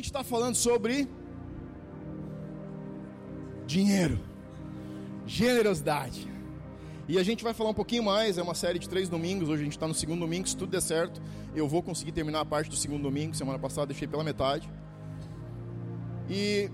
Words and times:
gente 0.00 0.06
está 0.06 0.24
falando 0.24 0.54
sobre 0.54 1.06
dinheiro, 3.66 4.18
generosidade. 5.26 6.26
E 7.06 7.18
a 7.18 7.22
gente 7.22 7.44
vai 7.44 7.52
falar 7.52 7.70
um 7.70 7.74
pouquinho 7.74 8.02
mais, 8.02 8.38
é 8.38 8.42
uma 8.42 8.54
série 8.54 8.78
de 8.78 8.88
três 8.88 9.10
domingos, 9.10 9.50
hoje 9.50 9.60
a 9.60 9.64
gente 9.64 9.76
está 9.76 9.86
no 9.86 9.92
segundo 9.92 10.20
domingo, 10.20 10.48
se 10.48 10.56
tudo 10.56 10.70
der 10.70 10.80
certo, 10.80 11.20
eu 11.54 11.68
vou 11.68 11.82
conseguir 11.82 12.12
terminar 12.12 12.40
a 12.40 12.44
parte 12.46 12.70
do 12.70 12.76
segundo 12.76 13.02
domingo, 13.02 13.34
semana 13.34 13.58
passada 13.58 13.88
deixei 13.88 14.08
pela 14.08 14.24
metade. 14.24 14.70
E 16.30 16.70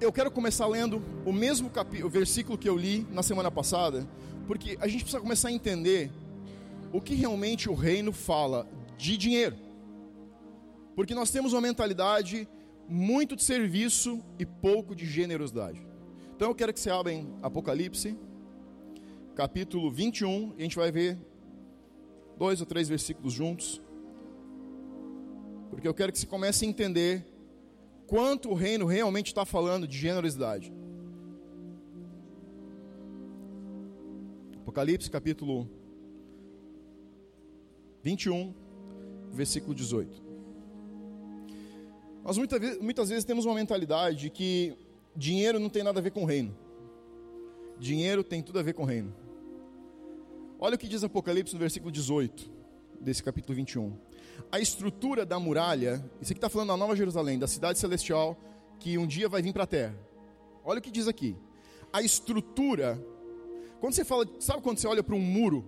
eu 0.00 0.12
quero 0.12 0.30
começar 0.30 0.66
lendo 0.68 1.02
o 1.26 1.32
mesmo 1.32 1.68
capítulo, 1.68 2.06
o 2.06 2.10
versículo 2.10 2.56
que 2.56 2.68
eu 2.68 2.76
li 2.76 3.04
na 3.10 3.24
semana 3.24 3.50
passada, 3.50 4.06
porque 4.46 4.78
a 4.80 4.86
gente 4.86 5.02
precisa 5.02 5.20
começar 5.20 5.48
a 5.48 5.52
entender 5.52 6.12
o 6.92 7.00
que 7.00 7.14
realmente 7.14 7.68
o 7.68 7.74
reino 7.74 8.12
fala 8.12 8.68
de 8.96 9.16
dinheiro. 9.16 9.71
Porque 10.94 11.14
nós 11.14 11.30
temos 11.30 11.52
uma 11.52 11.60
mentalidade 11.60 12.48
muito 12.88 13.34
de 13.36 13.42
serviço 13.42 14.22
e 14.38 14.44
pouco 14.44 14.94
de 14.94 15.06
generosidade. 15.06 15.86
Então 16.36 16.48
eu 16.48 16.54
quero 16.54 16.72
que 16.72 16.80
você 16.80 16.90
abra 16.90 17.12
Apocalipse 17.42 18.18
capítulo 19.34 19.90
21, 19.90 20.54
e 20.56 20.60
a 20.60 20.62
gente 20.62 20.76
vai 20.76 20.92
ver 20.92 21.18
dois 22.36 22.60
ou 22.60 22.66
três 22.66 22.88
versículos 22.88 23.32
juntos, 23.32 23.80
porque 25.70 25.88
eu 25.88 25.94
quero 25.94 26.12
que 26.12 26.18
você 26.18 26.26
comece 26.26 26.66
a 26.66 26.68
entender 26.68 27.26
quanto 28.06 28.50
o 28.50 28.54
reino 28.54 28.84
realmente 28.84 29.28
está 29.28 29.44
falando 29.44 29.86
de 29.86 29.96
generosidade. 29.96 30.72
Apocalipse 34.58 35.10
capítulo 35.10 35.68
21, 38.02 38.54
versículo 39.32 39.74
18. 39.74 40.21
Nós 42.24 42.38
muitas 42.38 42.60
vezes, 42.60 42.78
muitas 42.80 43.08
vezes 43.08 43.24
temos 43.24 43.44
uma 43.44 43.54
mentalidade 43.54 44.16
de 44.16 44.30
que 44.30 44.76
dinheiro 45.14 45.58
não 45.58 45.68
tem 45.68 45.82
nada 45.82 45.98
a 45.98 46.02
ver 46.02 46.12
com 46.12 46.24
reino. 46.24 46.56
Dinheiro 47.78 48.22
tem 48.22 48.42
tudo 48.42 48.60
a 48.60 48.62
ver 48.62 48.74
com 48.74 48.84
reino. 48.84 49.12
Olha 50.58 50.76
o 50.76 50.78
que 50.78 50.86
diz 50.86 51.02
Apocalipse 51.02 51.52
no 51.52 51.58
versículo 51.58 51.90
18, 51.90 52.48
desse 53.00 53.22
capítulo 53.22 53.56
21. 53.56 53.96
A 54.52 54.60
estrutura 54.60 55.26
da 55.26 55.40
muralha, 55.40 56.04
isso 56.20 56.32
aqui 56.32 56.38
está 56.38 56.48
falando 56.48 56.68
da 56.68 56.76
Nova 56.76 56.94
Jerusalém, 56.94 57.38
da 57.38 57.48
cidade 57.48 57.80
celestial, 57.80 58.38
que 58.78 58.96
um 58.96 59.06
dia 59.06 59.28
vai 59.28 59.42
vir 59.42 59.52
para 59.52 59.64
a 59.64 59.66
terra. 59.66 59.96
Olha 60.64 60.78
o 60.78 60.82
que 60.82 60.92
diz 60.92 61.08
aqui. 61.08 61.36
A 61.92 62.00
estrutura, 62.02 63.04
quando 63.80 63.94
você 63.94 64.04
fala, 64.04 64.24
sabe 64.38 64.62
quando 64.62 64.78
você 64.78 64.86
olha 64.86 65.02
para 65.02 65.16
um 65.16 65.20
muro, 65.20 65.64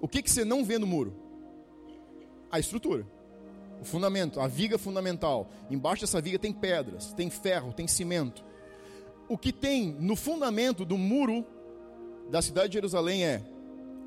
o 0.00 0.08
que, 0.08 0.22
que 0.22 0.30
você 0.30 0.44
não 0.44 0.64
vê 0.64 0.78
no 0.78 0.86
muro? 0.86 1.14
A 2.50 2.58
estrutura, 2.58 3.06
o 3.82 3.84
fundamento, 3.84 4.40
a 4.40 4.46
viga 4.46 4.78
fundamental. 4.78 5.50
Embaixo 5.68 6.02
dessa 6.02 6.20
viga 6.20 6.38
tem 6.38 6.52
pedras, 6.52 7.12
tem 7.14 7.28
ferro, 7.28 7.72
tem 7.72 7.88
cimento. 7.88 8.44
O 9.28 9.36
que 9.36 9.52
tem 9.52 9.96
no 9.98 10.14
fundamento 10.14 10.84
do 10.84 10.96
muro 10.96 11.44
da 12.30 12.40
cidade 12.40 12.68
de 12.68 12.74
Jerusalém 12.74 13.24
é 13.24 13.42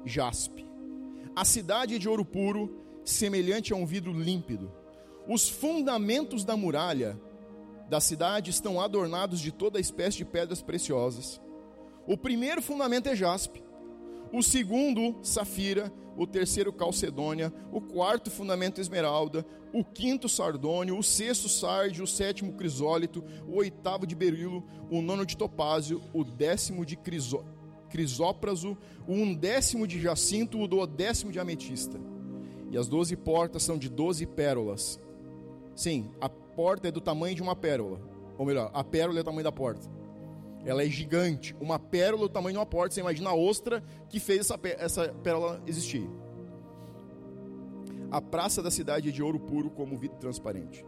jaspe. 0.06 0.66
A 1.36 1.44
cidade 1.44 1.96
é 1.96 1.98
de 1.98 2.08
ouro 2.08 2.24
puro, 2.24 2.86
semelhante 3.04 3.74
a 3.74 3.76
um 3.76 3.86
vidro 3.86 4.14
límpido. 4.14 4.72
Os 5.28 5.50
fundamentos 5.50 6.46
da 6.46 6.56
muralha 6.56 7.20
da 7.90 8.00
cidade 8.00 8.52
estão 8.52 8.80
adornados 8.80 9.42
de 9.42 9.52
toda 9.52 9.78
espécie 9.78 10.18
de 10.18 10.26
pedras 10.26 10.62
preciosas. 10.62 11.42
O 12.08 12.18
primeiro 12.18 12.62
fundamento 12.62 13.10
é 13.10 13.16
jaspe, 13.16 13.62
o 14.32 14.42
segundo, 14.42 15.18
safira, 15.22 15.92
o 16.18 16.26
terceiro, 16.26 16.72
calcedônia, 16.72 17.54
o 17.72 17.82
quarto 17.82 18.32
fundamento, 18.32 18.80
esmeralda, 18.80 19.46
o 19.74 19.84
quinto, 19.84 20.30
sardônio, 20.30 20.98
o 20.98 21.04
sexto, 21.04 21.50
sárdio, 21.50 22.04
o 22.04 22.08
sétimo, 22.08 22.54
crisólito, 22.54 23.24
o 23.48 23.58
oitavo, 23.58 24.08
de 24.08 24.16
berilo, 24.16 24.64
o 24.90 25.02
nono, 25.02 25.26
de 25.26 25.36
topázio, 25.36 26.02
o 26.14 26.24
décimo, 26.24 26.86
de 26.86 26.96
crisólito 26.96 27.56
crisópraso, 27.96 28.78
o 29.08 29.14
undécimo 29.14 29.88
de 29.88 30.02
jacinto, 30.02 30.60
o 30.60 30.68
duodécimo 30.68 31.32
de 31.32 31.40
ametista. 31.40 31.98
E 32.70 32.78
as 32.78 32.90
doze 32.90 33.16
portas 33.16 33.64
são 33.64 33.78
de 33.78 33.88
doze 33.88 34.26
pérolas. 34.26 35.00
Sim, 35.74 36.12
a 36.20 36.28
porta 36.28 36.90
é 36.90 36.92
do 36.92 37.00
tamanho 37.00 37.36
de 37.36 37.42
uma 37.42 37.56
pérola. 37.56 38.02
Ou 38.38 38.46
melhor, 38.46 38.70
a 38.74 38.84
pérola 38.84 39.20
é 39.20 39.22
o 39.22 39.24
tamanho 39.24 39.46
da 39.46 39.52
porta. 39.52 39.95
Ela 40.66 40.84
é 40.84 40.88
gigante. 40.88 41.56
Uma 41.60 41.78
pérola 41.78 42.24
é 42.24 42.26
o 42.26 42.30
tamanho 42.30 42.54
de 42.54 42.60
uma 42.60 42.66
porta. 42.66 42.96
Você 42.96 43.02
imagina 43.02 43.30
a 43.30 43.36
ostra 43.36 43.84
que 44.10 44.20
fez 44.20 44.40
essa, 44.40 44.60
essa 44.78 45.08
pérola 45.24 45.62
existir. 45.68 46.10
A 48.12 48.22
praça 48.22 48.62
da 48.64 48.72
cidade 48.72 49.10
é 49.10 49.12
de 49.12 49.22
ouro 49.22 49.40
puro 49.40 49.70
como 49.70 49.98
vidro 49.98 50.18
transparente. 50.18 50.86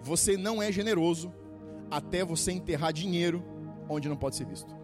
Você 0.00 0.36
não 0.36 0.62
é 0.62 0.70
generoso 0.72 1.32
até 1.90 2.24
você 2.24 2.52
enterrar 2.52 2.92
dinheiro 2.92 3.44
onde 3.88 4.08
não 4.08 4.16
pode 4.16 4.36
ser 4.36 4.46
visto. 4.46 4.78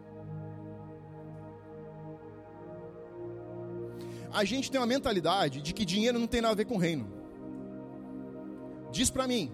a 4.34 4.44
gente 4.44 4.68
tem 4.68 4.80
uma 4.80 4.86
mentalidade 4.86 5.62
de 5.62 5.72
que 5.72 5.84
dinheiro 5.84 6.18
não 6.18 6.26
tem 6.26 6.40
nada 6.40 6.52
a 6.52 6.56
ver 6.56 6.64
com 6.64 6.76
reino. 6.76 7.06
Diz 8.90 9.08
para 9.08 9.28
mim, 9.28 9.52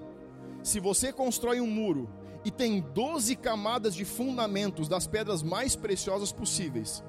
se 0.63 0.81
você 0.81 1.13
constrói 1.13 1.61
um 1.61 1.67
muro 1.67 2.09
e 2.45 2.51
tem 2.51 2.81
12 2.81 3.37
camadas 3.37 3.95
de 3.95 4.05
fundamentos 4.05 4.89
das 4.89 5.07
pedras 5.07 5.43
mais 5.43 5.77
preciosas 5.77 6.33
possíveis, 6.33 7.05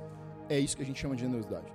é 0.50 0.60
isso 0.60 0.76
que 0.76 0.84
a 0.84 0.86
gente 0.86 1.00
chama 1.00 1.16
de 1.16 1.22
generosidade. 1.22 1.72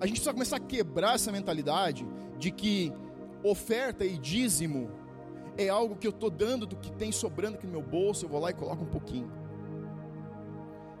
A 0.00 0.06
gente 0.06 0.16
precisa 0.16 0.32
começar 0.32 0.56
a 0.56 0.60
quebrar 0.60 1.14
essa 1.14 1.32
mentalidade 1.32 2.06
de 2.38 2.50
que 2.50 2.92
oferta 3.42 4.04
e 4.04 4.18
dízimo 4.18 4.90
é 5.56 5.68
algo 5.68 5.96
que 5.96 6.06
eu 6.06 6.10
estou 6.10 6.30
dando 6.30 6.66
do 6.66 6.76
que 6.76 6.92
tem 6.92 7.10
sobrando 7.10 7.56
aqui 7.56 7.66
no 7.66 7.72
meu 7.72 7.82
bolso, 7.82 8.24
eu 8.24 8.28
vou 8.28 8.40
lá 8.40 8.50
e 8.50 8.54
coloco 8.54 8.82
um 8.82 8.88
pouquinho. 8.88 9.30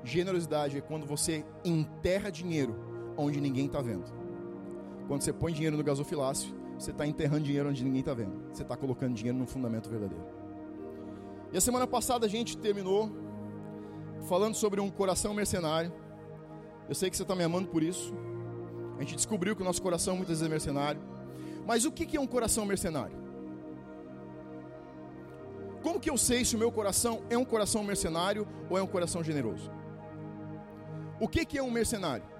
Generosidade 0.02 0.78
é 0.78 0.80
quando 0.80 1.04
você 1.04 1.44
enterra 1.64 2.30
dinheiro 2.30 2.74
onde 3.16 3.40
ninguém 3.40 3.66
está 3.66 3.82
vendo. 3.82 4.04
Quando 5.08 5.22
você 5.22 5.32
põe 5.32 5.52
dinheiro 5.52 5.76
no 5.76 5.84
gasofilácio, 5.84 6.54
você 6.78 6.90
está 6.90 7.06
enterrando 7.06 7.44
dinheiro 7.44 7.68
onde 7.68 7.82
ninguém 7.82 8.00
está 8.00 8.14
vendo. 8.14 8.52
Você 8.52 8.62
está 8.62 8.76
colocando 8.76 9.14
dinheiro 9.14 9.38
no 9.38 9.46
fundamento 9.46 9.88
verdadeiro. 9.88 10.24
E 11.52 11.56
a 11.56 11.60
semana 11.60 11.86
passada 11.86 12.26
a 12.26 12.28
gente 12.28 12.56
terminou 12.56 13.10
falando 14.28 14.54
sobre 14.54 14.80
um 14.80 14.90
coração 14.90 15.32
mercenário. 15.32 15.92
Eu 16.88 16.94
sei 16.94 17.08
que 17.10 17.16
você 17.16 17.22
está 17.22 17.34
me 17.34 17.44
amando 17.44 17.68
por 17.68 17.82
isso. 17.82 18.12
A 18.96 19.00
gente 19.00 19.16
descobriu 19.16 19.54
que 19.56 19.62
o 19.62 19.64
nosso 19.64 19.80
coração 19.80 20.16
muitas 20.16 20.40
vezes 20.40 20.46
é 20.46 20.48
mercenário. 20.48 21.00
Mas 21.66 21.84
o 21.84 21.92
que 21.92 22.16
é 22.16 22.20
um 22.20 22.26
coração 22.26 22.64
mercenário? 22.64 23.16
Como 25.82 26.00
que 26.00 26.10
eu 26.10 26.18
sei 26.18 26.44
se 26.44 26.56
o 26.56 26.58
meu 26.58 26.72
coração 26.72 27.22
é 27.30 27.38
um 27.38 27.44
coração 27.44 27.82
mercenário 27.84 28.46
ou 28.68 28.76
é 28.76 28.82
um 28.82 28.86
coração 28.86 29.22
generoso? 29.22 29.70
O 31.20 31.28
que 31.28 31.56
é 31.56 31.62
um 31.62 31.70
mercenário? 31.70 32.35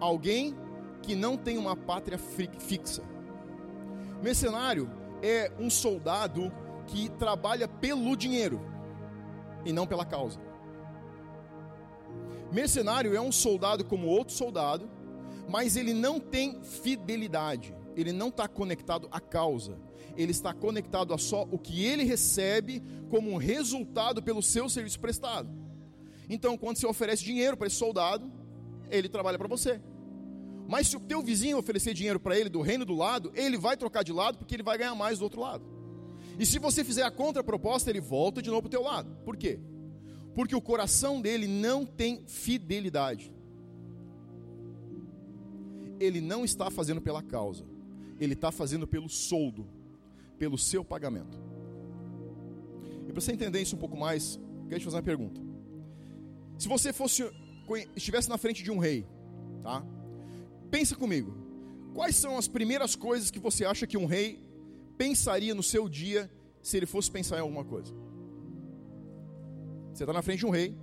Alguém 0.00 0.54
que 1.02 1.14
não 1.14 1.36
tem 1.36 1.58
uma 1.58 1.76
pátria 1.76 2.18
fixa. 2.18 3.02
Mercenário 4.22 4.90
é 5.22 5.52
um 5.58 5.68
soldado 5.68 6.52
que 6.86 7.08
trabalha 7.10 7.68
pelo 7.68 8.16
dinheiro 8.16 8.60
e 9.64 9.72
não 9.72 9.86
pela 9.86 10.04
causa. 10.04 10.40
Mercenário 12.52 13.14
é 13.14 13.20
um 13.20 13.32
soldado 13.32 13.84
como 13.84 14.06
outro 14.06 14.34
soldado, 14.34 14.88
mas 15.48 15.76
ele 15.76 15.92
não 15.92 16.20
tem 16.20 16.62
fidelidade, 16.62 17.74
ele 17.96 18.12
não 18.12 18.28
está 18.28 18.46
conectado 18.46 19.08
à 19.10 19.20
causa 19.20 19.78
ele 20.16 20.32
está 20.32 20.52
conectado 20.52 21.12
a 21.12 21.18
só 21.18 21.46
o 21.50 21.58
que 21.58 21.84
ele 21.84 22.04
recebe 22.04 22.82
como 23.10 23.36
resultado 23.36 24.22
pelo 24.22 24.42
seu 24.42 24.68
serviço 24.68 25.00
prestado. 25.00 25.48
Então, 26.28 26.56
quando 26.56 26.78
você 26.78 26.86
oferece 26.86 27.24
dinheiro 27.24 27.56
para 27.56 27.66
esse 27.66 27.76
soldado, 27.76 28.30
ele 28.90 29.08
trabalha 29.08 29.38
para 29.38 29.48
você. 29.48 29.80
Mas 30.66 30.88
se 30.88 30.96
o 30.96 31.00
teu 31.00 31.22
vizinho 31.22 31.58
oferecer 31.58 31.92
dinheiro 31.94 32.18
para 32.18 32.38
ele 32.38 32.48
do 32.48 32.60
reino 32.60 32.84
do 32.84 32.94
lado, 32.94 33.30
ele 33.34 33.58
vai 33.58 33.76
trocar 33.76 34.02
de 34.02 34.12
lado 34.12 34.38
porque 34.38 34.54
ele 34.54 34.62
vai 34.62 34.78
ganhar 34.78 34.94
mais 34.94 35.18
do 35.18 35.22
outro 35.22 35.40
lado. 35.40 35.64
E 36.38 36.46
se 36.46 36.58
você 36.58 36.82
fizer 36.82 37.02
a 37.02 37.10
contraproposta, 37.10 37.90
ele 37.90 38.00
volta 38.00 38.40
de 38.40 38.50
novo 38.50 38.62
para 38.62 38.68
o 38.68 38.70
teu 38.70 38.82
lado. 38.82 39.16
Por 39.24 39.36
quê? 39.36 39.60
Porque 40.34 40.54
o 40.54 40.60
coração 40.60 41.20
dele 41.20 41.46
não 41.46 41.84
tem 41.84 42.24
fidelidade. 42.26 43.32
Ele 46.00 46.20
não 46.20 46.44
está 46.44 46.70
fazendo 46.70 47.00
pela 47.00 47.22
causa, 47.22 47.64
ele 48.18 48.32
está 48.32 48.50
fazendo 48.50 48.86
pelo 48.86 49.08
soldo 49.08 49.68
pelo 50.38 50.58
seu 50.58 50.84
pagamento. 50.84 51.38
E 53.08 53.12
para 53.12 53.20
você 53.20 53.32
entender 53.32 53.60
isso 53.60 53.76
um 53.76 53.78
pouco 53.78 53.96
mais, 53.96 54.36
eu 54.62 54.68
quero 54.68 54.80
te 54.80 54.84
fazer 54.84 54.96
uma 54.96 55.02
pergunta. 55.02 55.40
Se 56.58 56.68
você 56.68 56.92
fosse 56.92 57.24
estivesse 57.94 58.28
na 58.28 58.38
frente 58.38 58.62
de 58.62 58.70
um 58.70 58.78
rei, 58.78 59.06
tá? 59.62 59.84
Pensa 60.70 60.94
comigo. 60.96 61.34
Quais 61.94 62.16
são 62.16 62.36
as 62.36 62.48
primeiras 62.48 62.96
coisas 62.96 63.30
que 63.30 63.38
você 63.38 63.64
acha 63.64 63.86
que 63.86 63.96
um 63.96 64.06
rei 64.06 64.42
pensaria 64.98 65.54
no 65.54 65.62
seu 65.62 65.88
dia 65.88 66.30
se 66.60 66.76
ele 66.76 66.86
fosse 66.86 67.10
pensar 67.10 67.38
em 67.38 67.40
alguma 67.40 67.64
coisa? 67.64 67.94
Você 69.92 70.02
está 70.02 70.12
na 70.12 70.22
frente 70.22 70.40
de 70.40 70.46
um 70.46 70.50
rei 70.50 70.76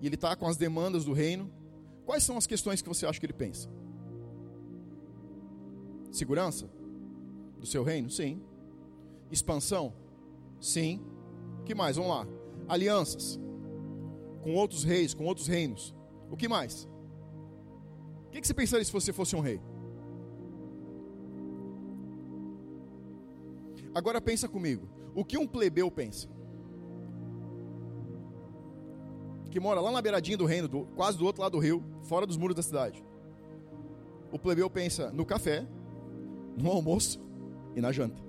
e 0.00 0.06
ele 0.06 0.16
está 0.16 0.34
com 0.34 0.46
as 0.46 0.56
demandas 0.56 1.04
do 1.04 1.12
reino. 1.12 1.52
Quais 2.04 2.24
são 2.24 2.36
as 2.36 2.46
questões 2.46 2.82
que 2.82 2.88
você 2.88 3.06
acha 3.06 3.20
que 3.20 3.26
ele 3.26 3.32
pensa? 3.32 3.70
Segurança 6.10 6.68
do 7.58 7.66
seu 7.66 7.84
reino? 7.84 8.10
Sim. 8.10 8.42
Expansão? 9.30 9.94
Sim. 10.60 11.00
Que 11.64 11.74
mais? 11.74 11.96
Vamos 11.96 12.10
lá. 12.10 12.26
Alianças 12.68 13.38
com 14.44 14.54
outros 14.54 14.84
reis, 14.84 15.14
com 15.14 15.24
outros 15.24 15.46
reinos. 15.46 15.94
O 16.30 16.36
que 16.36 16.46
mais? 16.46 16.86
O 18.26 18.30
que 18.30 18.46
você 18.46 18.52
pensaria 18.52 18.84
se 18.84 18.92
você 18.92 19.10
fosse 19.10 19.34
um 19.34 19.40
rei? 19.40 19.58
Agora 23.94 24.20
pensa 24.20 24.46
comigo. 24.46 24.86
O 25.14 25.24
que 25.24 25.38
um 25.38 25.46
plebeu 25.46 25.90
pensa? 25.90 26.28
Que 29.50 29.58
mora 29.58 29.80
lá 29.80 29.90
na 29.90 30.02
beiradinha 30.02 30.36
do 30.36 30.44
reino, 30.44 30.68
do, 30.68 30.84
quase 30.94 31.16
do 31.16 31.24
outro 31.24 31.40
lado 31.40 31.52
do 31.52 31.58
rio, 31.58 31.82
fora 32.02 32.26
dos 32.26 32.36
muros 32.36 32.54
da 32.54 32.62
cidade. 32.62 33.02
O 34.30 34.38
plebeu 34.38 34.68
pensa 34.68 35.10
no 35.10 35.24
café, 35.24 35.66
no 36.60 36.70
almoço 36.70 37.18
e 37.74 37.80
na 37.80 37.92
janta. 37.92 38.20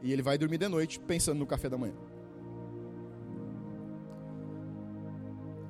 E 0.00 0.10
ele 0.10 0.22
vai 0.22 0.38
dormir 0.38 0.56
de 0.56 0.68
noite 0.68 0.98
pensando 1.00 1.38
no 1.38 1.46
café 1.46 1.68
da 1.68 1.76
manhã. 1.76 2.11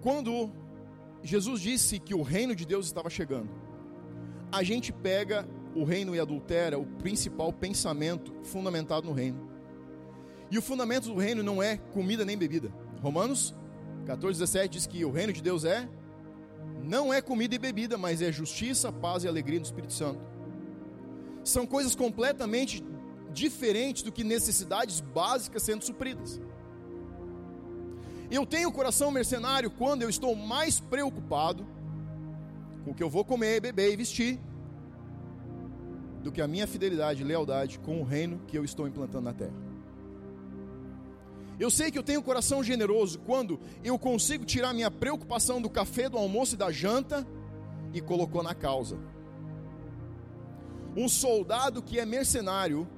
Quando 0.03 0.51
Jesus 1.23 1.61
disse 1.61 2.01
que 2.01 2.15
o 2.15 2.23
reino 2.23 2.55
de 2.55 2.67
Deus 2.67 2.87
estava 2.87 3.09
chegando, 3.09 3.49
a 4.51 4.63
gente 4.63 4.93
pega 4.93 5.49
o 5.75 5.85
reino 5.85 6.15
e 6.15 6.21
adultera 6.21 6.79
o 6.79 6.85
principal 6.85 7.53
pensamento 7.53 8.35
fundamentado 8.43 9.07
no 9.07 9.13
reino. 9.13 9.49
E 10.51 10.59
o 10.59 10.63
fundamento 10.63 11.05
do 11.07 11.17
reino 11.17 11.43
não 11.43 11.63
é 11.63 11.77
comida 11.77 12.25
nem 12.25 12.37
bebida. 12.37 12.71
Romanos 13.01 13.55
14, 14.05 14.41
17 14.41 14.69
diz 14.69 14.87
que 14.87 15.05
o 15.05 15.11
reino 15.11 15.33
de 15.33 15.41
Deus 15.41 15.65
é 15.65 15.89
não 16.83 17.15
é 17.15 17.23
comida 17.23 17.55
e 17.55 17.59
bebida, 17.59 17.97
mas 17.97 18.21
é 18.21 18.33
justiça, 18.33 18.91
paz 18.91 19.23
e 19.23 19.29
alegria 19.29 19.61
no 19.61 19.65
Espírito 19.65 19.93
Santo. 19.93 20.21
São 21.45 21.65
coisas 21.65 21.95
completamente 21.95 22.85
diferentes 23.33 24.03
do 24.03 24.13
que 24.13 24.25
necessidades 24.25 25.01
básicas 25.01 25.63
sendo 25.63 25.85
supridas. 25.85 26.41
Eu 28.33 28.47
tenho 28.47 28.71
o 28.71 28.73
coração 28.73 29.11
mercenário 29.11 29.71
quando 29.71 30.01
eu 30.01 30.09
estou 30.09 30.35
mais 30.35 30.81
preocupado 30.81 31.67
com 32.83 32.93
o 32.93 32.95
que 32.95 33.03
eu 33.03 33.11
vou 33.11 33.27
comer, 33.27 33.61
beber 33.61 33.93
e 33.93 33.97
vestir 33.97 34.41
do 36.23 36.33
que 36.33 36.41
a 36.41 36.49
minha 36.49 36.67
fidelidade 36.67 37.21
e 37.21 37.25
lealdade 37.27 37.79
com 37.79 38.01
o 38.01 38.05
reino 38.05 38.41
que 38.49 38.57
eu 38.57 38.65
estou 38.65 38.89
implantando 38.89 39.25
na 39.25 39.35
terra. 39.35 39.53
Eu 41.61 41.71
sei 41.71 41.91
que 41.91 41.99
eu 41.99 42.03
tenho 42.03 42.21
um 42.21 42.23
coração 42.23 42.65
generoso 42.65 43.19
quando 43.19 43.61
eu 43.85 43.99
consigo 43.99 44.47
tirar 44.47 44.73
minha 44.73 44.91
preocupação 44.91 45.61
do 45.61 45.69
café, 45.69 46.09
do 46.09 46.17
almoço 46.17 46.55
e 46.55 46.59
da 46.59 46.73
janta 46.73 47.27
e 47.93 48.01
colocou 48.01 48.43
na 48.43 48.55
causa. 48.55 48.99
Um 50.97 51.07
soldado 51.07 51.83
que 51.83 52.01
é 52.01 52.07
mercenário 52.07 52.89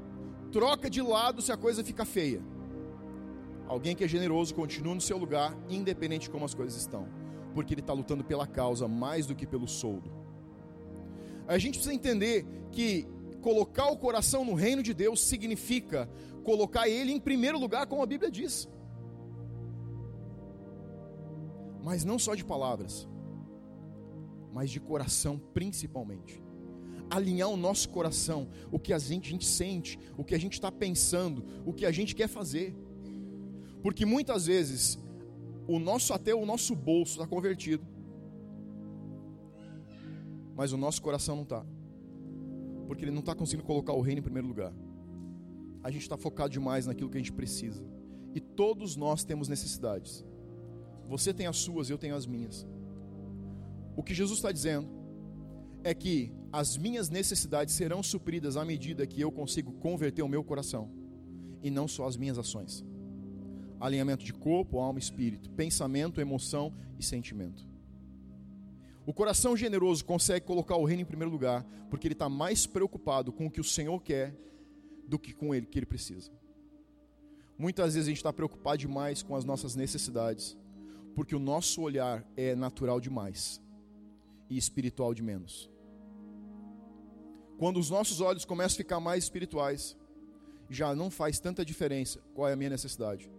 troca 0.53 0.89
de 0.89 1.03
lado 1.03 1.43
se 1.43 1.51
a 1.51 1.57
coisa 1.57 1.83
fica 1.83 2.05
feia. 2.05 2.54
Alguém 3.67 3.97
que 3.97 4.05
é 4.05 4.09
generoso 4.09 4.55
continua 4.55 4.95
no 4.95 5.01
seu 5.01 5.17
lugar, 5.17 5.57
independente 5.69 6.23
de 6.23 6.31
como 6.31 6.45
as 6.45 6.55
coisas 6.55 6.79
estão, 6.79 7.09
porque 7.55 7.75
ele 7.75 7.81
está 7.81 7.93
lutando 7.93 8.23
pela 8.23 8.47
causa 8.47 8.87
mais 8.87 9.27
do 9.27 9.35
que 9.35 9.47
pelo 9.47 9.67
soldo. 9.67 10.13
A 11.47 11.59
gente 11.59 11.75
precisa 11.75 11.95
entender 11.95 12.47
que 12.71 13.07
colocar 13.41 13.89
o 13.89 13.97
coração 13.97 14.45
no 14.45 14.55
reino 14.55 14.83
de 14.83 14.95
Deus 14.95 15.23
significa 15.23 16.09
colocar 16.43 16.89
ele 16.89 17.13
em 17.13 17.21
primeiro 17.21 17.59
lugar, 17.59 17.87
como 17.87 18.03
a 18.03 18.07
Bíblia 18.07 18.31
diz. 18.31 18.69
Mas 21.83 22.05
não 22.05 22.19
só 22.19 22.35
de 22.35 22.45
palavras, 22.45 23.07
mas 24.53 24.71
de 24.71 24.81
coração 24.81 25.39
principalmente. 25.53 26.43
Alinhar 27.11 27.51
o 27.51 27.57
nosso 27.57 27.89
coração, 27.91 28.49
o 28.73 28.79
que 28.79 28.93
a 28.93 28.99
gente, 28.99 29.29
a 29.29 29.31
gente 29.33 29.45
sente, 29.45 29.99
o 30.17 30.25
que 30.25 30.35
a 30.35 30.39
gente 30.39 30.55
está 30.55 30.73
pensando, 30.73 31.45
o 31.67 31.73
que 31.73 31.85
a 31.85 31.93
gente 31.93 32.15
quer 32.15 32.29
fazer. 32.29 32.75
Porque 33.85 34.05
muitas 34.05 34.47
vezes 34.47 34.99
o 35.69 35.79
nosso 35.79 36.13
até 36.13 36.35
o 36.35 36.45
nosso 36.45 36.75
bolso 36.75 37.13
está 37.13 37.27
convertido, 37.29 37.87
mas 40.57 40.73
o 40.73 40.77
nosso 40.77 41.01
coração 41.01 41.37
não 41.37 41.45
está 41.45 41.65
porque 42.87 43.05
ele 43.05 43.11
não 43.11 43.21
está 43.21 43.35
conseguindo 43.35 43.67
colocar 43.67 43.93
o 43.93 44.01
reino 44.01 44.21
em 44.21 44.23
primeiro 44.23 44.47
lugar. 44.47 44.73
A 45.83 45.91
gente 45.91 46.03
está 46.03 46.17
focado 46.17 46.51
demais 46.51 46.87
naquilo 46.87 47.11
que 47.11 47.17
a 47.17 47.21
gente 47.21 47.33
precisa. 47.33 47.85
E 48.35 48.41
todos 48.41 48.97
nós 48.97 49.25
temos 49.25 49.49
necessidades. 49.49 50.25
Você 51.09 51.33
tem 51.33 51.47
as 51.47 51.57
suas, 51.57 51.91
eu 51.91 51.99
tenho 51.99 52.15
as 52.15 52.27
minhas. 52.27 52.67
O 53.97 54.03
que 54.03 54.15
Jesus 54.15 54.39
está 54.39 54.51
dizendo 54.51 54.89
é 55.83 55.95
que 55.95 56.33
as 56.53 56.77
minhas 56.77 57.11
necessidades 57.11 57.75
serão 57.75 58.03
supridas 58.03 58.57
à 58.57 58.65
medida 58.65 59.07
que 59.07 59.21
eu 59.21 59.31
consigo 59.31 59.73
converter 59.75 60.23
o 60.23 60.29
meu 60.29 60.43
coração 60.43 60.91
e 61.63 61.71
não 61.71 61.87
só 61.87 62.07
as 62.07 62.17
minhas 62.17 62.39
ações. 62.39 62.85
Alinhamento 63.85 64.25
de 64.25 64.33
corpo, 64.33 64.79
alma 64.79 64.99
e 64.99 65.03
espírito, 65.03 65.51
pensamento, 65.51 66.19
emoção 66.19 66.73
e 66.99 67.05
sentimento. 67.05 67.69
O 69.05 69.13
coração 69.13 69.55
generoso 69.55 70.03
consegue 70.03 70.47
colocar 70.47 70.77
o 70.77 70.87
reino 70.87 71.03
em 71.03 71.05
primeiro 71.05 71.31
lugar, 71.31 71.63
porque 71.91 72.07
ele 72.07 72.15
está 72.15 72.27
mais 72.27 72.67
preocupado 72.67 73.31
com 73.31 73.45
o 73.45 73.51
que 73.51 73.61
o 73.61 73.65
Senhor 73.65 74.01
quer 74.01 74.35
do 75.07 75.19
que 75.19 75.35
com 75.35 75.55
ele 75.55 75.67
que 75.67 75.79
ele 75.79 75.85
precisa. 75.85 76.33
Muitas 77.59 77.93
vezes 77.93 78.07
a 78.07 78.09
gente 78.09 78.17
está 78.17 78.33
preocupado 78.33 78.79
demais 78.79 79.23
com 79.23 79.37
as 79.37 79.45
nossas 79.45 79.77
necessidades, 79.77 80.57
porque 81.15 81.37
o 81.37 81.39
nosso 81.39 81.83
olhar 81.83 82.27
é 82.39 82.55
natural 82.55 82.99
demais 82.99 83.61
e 84.49 84.57
espiritual 84.57 85.13
de 85.13 85.23
menos. 85.23 85.71
Quando 87.59 87.79
os 87.79 87.91
nossos 87.91 88.23
olhos 88.23 88.47
começam 88.47 88.77
a 88.77 88.79
ficar 88.79 88.99
mais 88.99 89.25
espirituais, 89.25 89.95
já 90.71 90.95
não 90.95 91.11
faz 91.11 91.39
tanta 91.39 91.63
diferença 91.67 92.19
qual 92.33 92.49
é 92.49 92.55
a 92.55 92.57
minha 92.57 92.71
necessidade, 92.71 93.31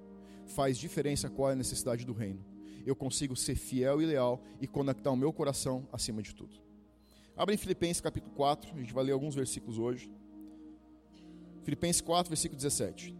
faz 0.47 0.77
diferença 0.77 1.29
qual 1.29 1.49
é 1.49 1.53
a 1.53 1.55
necessidade 1.55 2.05
do 2.05 2.13
reino 2.13 2.55
eu 2.85 2.95
consigo 2.95 3.35
ser 3.35 3.55
fiel 3.55 4.01
e 4.01 4.05
leal 4.05 4.41
e 4.61 4.67
conectar 4.67 5.11
o 5.11 5.17
meu 5.17 5.33
coração 5.33 5.87
acima 5.91 6.21
de 6.21 6.35
tudo. 6.35 6.55
Abre 7.35 7.55
em 7.55 7.57
Filipenses 7.57 7.99
capítulo 7.99 8.33
4, 8.35 8.73
a 8.75 8.79
gente 8.79 8.93
vai 8.93 9.03
ler 9.03 9.11
alguns 9.11 9.33
versículos 9.33 9.77
hoje. 9.77 10.09
Filipenses 11.63 12.01
4, 12.01 12.29
versículo 12.29 12.55
17. 12.55 13.13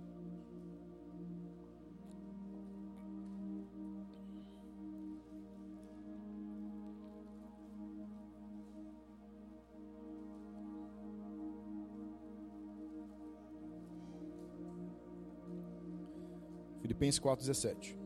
Filipenses 16.95 17.19
4, 17.19 17.45
17. 17.45 17.97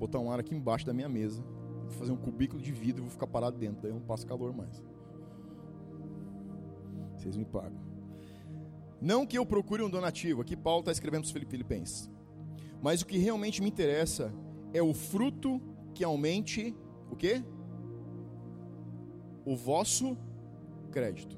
botar 0.00 0.18
um 0.18 0.32
ar 0.32 0.40
aqui 0.40 0.54
embaixo 0.54 0.86
da 0.86 0.94
minha 0.94 1.10
mesa, 1.10 1.42
vou 1.82 1.90
fazer 1.90 2.10
um 2.10 2.16
cubículo 2.16 2.60
de 2.60 2.72
vidro 2.72 3.02
e 3.02 3.04
vou 3.04 3.10
ficar 3.10 3.26
parado 3.26 3.58
dentro, 3.58 3.82
daí 3.82 3.90
eu 3.90 3.96
não 3.96 4.02
passo 4.02 4.26
calor 4.26 4.50
mais. 4.50 4.82
Vocês 7.18 7.36
me 7.36 7.44
pagam. 7.44 7.78
Não 8.98 9.26
que 9.26 9.36
eu 9.36 9.44
procure 9.44 9.82
um 9.82 9.90
donativo, 9.90 10.40
aqui 10.40 10.56
Paulo 10.56 10.80
está 10.80 10.90
escrevendo 10.90 11.30
para 11.30 11.36
os 11.36 11.48
filipenses. 11.50 12.10
Mas 12.80 13.02
o 13.02 13.06
que 13.06 13.18
realmente 13.18 13.60
me 13.60 13.68
interessa 13.68 14.32
é 14.72 14.82
o 14.82 14.94
fruto 14.94 15.60
que 15.94 16.02
aumente 16.02 16.74
o 17.10 17.14
quê? 17.14 17.44
O 19.50 19.56
vosso 19.56 20.16
crédito. 20.92 21.36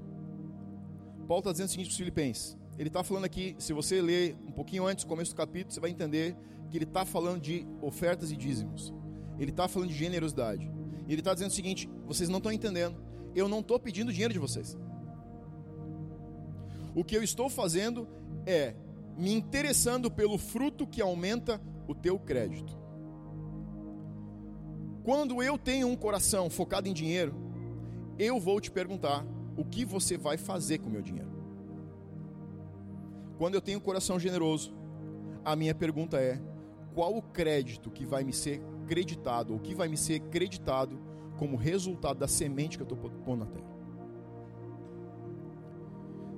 Paulo 1.27 1.39
está 1.39 1.51
dizendo 1.51 1.69
o 1.69 1.71
seguinte 1.71 1.87
para 1.87 1.93
os 1.93 1.97
filipenses. 1.97 2.59
Ele 2.79 2.91
está 2.91 3.03
falando 3.03 3.25
aqui, 3.25 3.57
se 3.59 3.73
você 3.73 4.03
ler 4.03 4.37
um 4.47 4.53
pouquinho 4.53 4.87
antes 4.87 5.07
do 5.07 5.09
começo 5.09 5.31
do 5.31 5.37
capítulo, 5.39 5.73
você 5.73 5.81
vai 5.81 5.89
entender 5.89 6.37
que 6.69 6.77
ele 6.77 6.85
está 6.85 7.07
falando 7.07 7.41
de 7.41 7.67
ofertas 7.81 8.31
e 8.31 8.37
dízimos. 8.37 8.93
Ele 9.39 9.51
está 9.51 9.67
falando 9.67 9.89
de 9.89 9.95
generosidade. 9.95 10.71
Ele 11.09 11.23
está 11.23 11.33
dizendo 11.33 11.53
o 11.53 11.55
seguinte: 11.55 11.89
vocês 12.05 12.29
não 12.29 12.37
estão 12.37 12.53
entendendo. 12.53 13.01
Eu 13.35 13.49
não 13.49 13.61
estou 13.61 13.81
pedindo 13.81 14.13
dinheiro 14.13 14.35
de 14.35 14.39
vocês. 14.39 14.77
O 16.95 17.03
que 17.03 17.17
eu 17.17 17.23
estou 17.23 17.49
fazendo 17.49 18.07
é 18.45 18.75
me 19.17 19.33
interessando 19.33 20.11
pelo 20.11 20.37
fruto 20.37 20.87
que 20.87 21.01
aumenta 21.01 21.59
o 21.89 21.95
teu 21.95 22.19
crédito. 22.19 22.77
Quando 25.03 25.43
eu 25.43 25.57
tenho 25.57 25.89
um 25.89 25.97
coração 25.97 26.51
focado 26.51 26.87
em 26.87 26.93
dinheiro, 26.93 27.51
eu 28.19 28.39
vou 28.39 28.61
te 28.61 28.71
perguntar 28.71 29.25
o 29.57 29.65
que 29.65 29.85
você 29.85 30.17
vai 30.17 30.37
fazer 30.37 30.79
com 30.79 30.89
o 30.89 30.93
meu 30.93 31.03
dinheiro. 31.03 31.31
Quando 33.39 33.55
eu 33.55 33.61
tenho 33.61 33.79
um 33.79 33.83
coração 33.83 34.19
generoso, 34.19 34.75
a 35.45 35.57
minha 35.57 35.75
pergunta 35.75 36.21
é: 36.21 36.41
qual 36.95 37.17
o 37.17 37.23
crédito 37.23 37.91
que 37.91 38.05
vai 38.05 38.25
me 38.25 38.33
ser 38.33 38.61
creditado, 38.87 39.55
ou 39.55 39.59
que 39.59 39.75
vai 39.75 39.89
me 39.89 39.97
ser 39.97 40.21
creditado 40.21 40.99
como 41.39 41.57
resultado 41.57 42.19
da 42.19 42.29
semente 42.29 42.77
que 42.77 42.83
eu 42.83 42.85
estou 42.85 43.11
pondo 43.25 43.41
na 43.41 43.47
terra. 43.47 43.73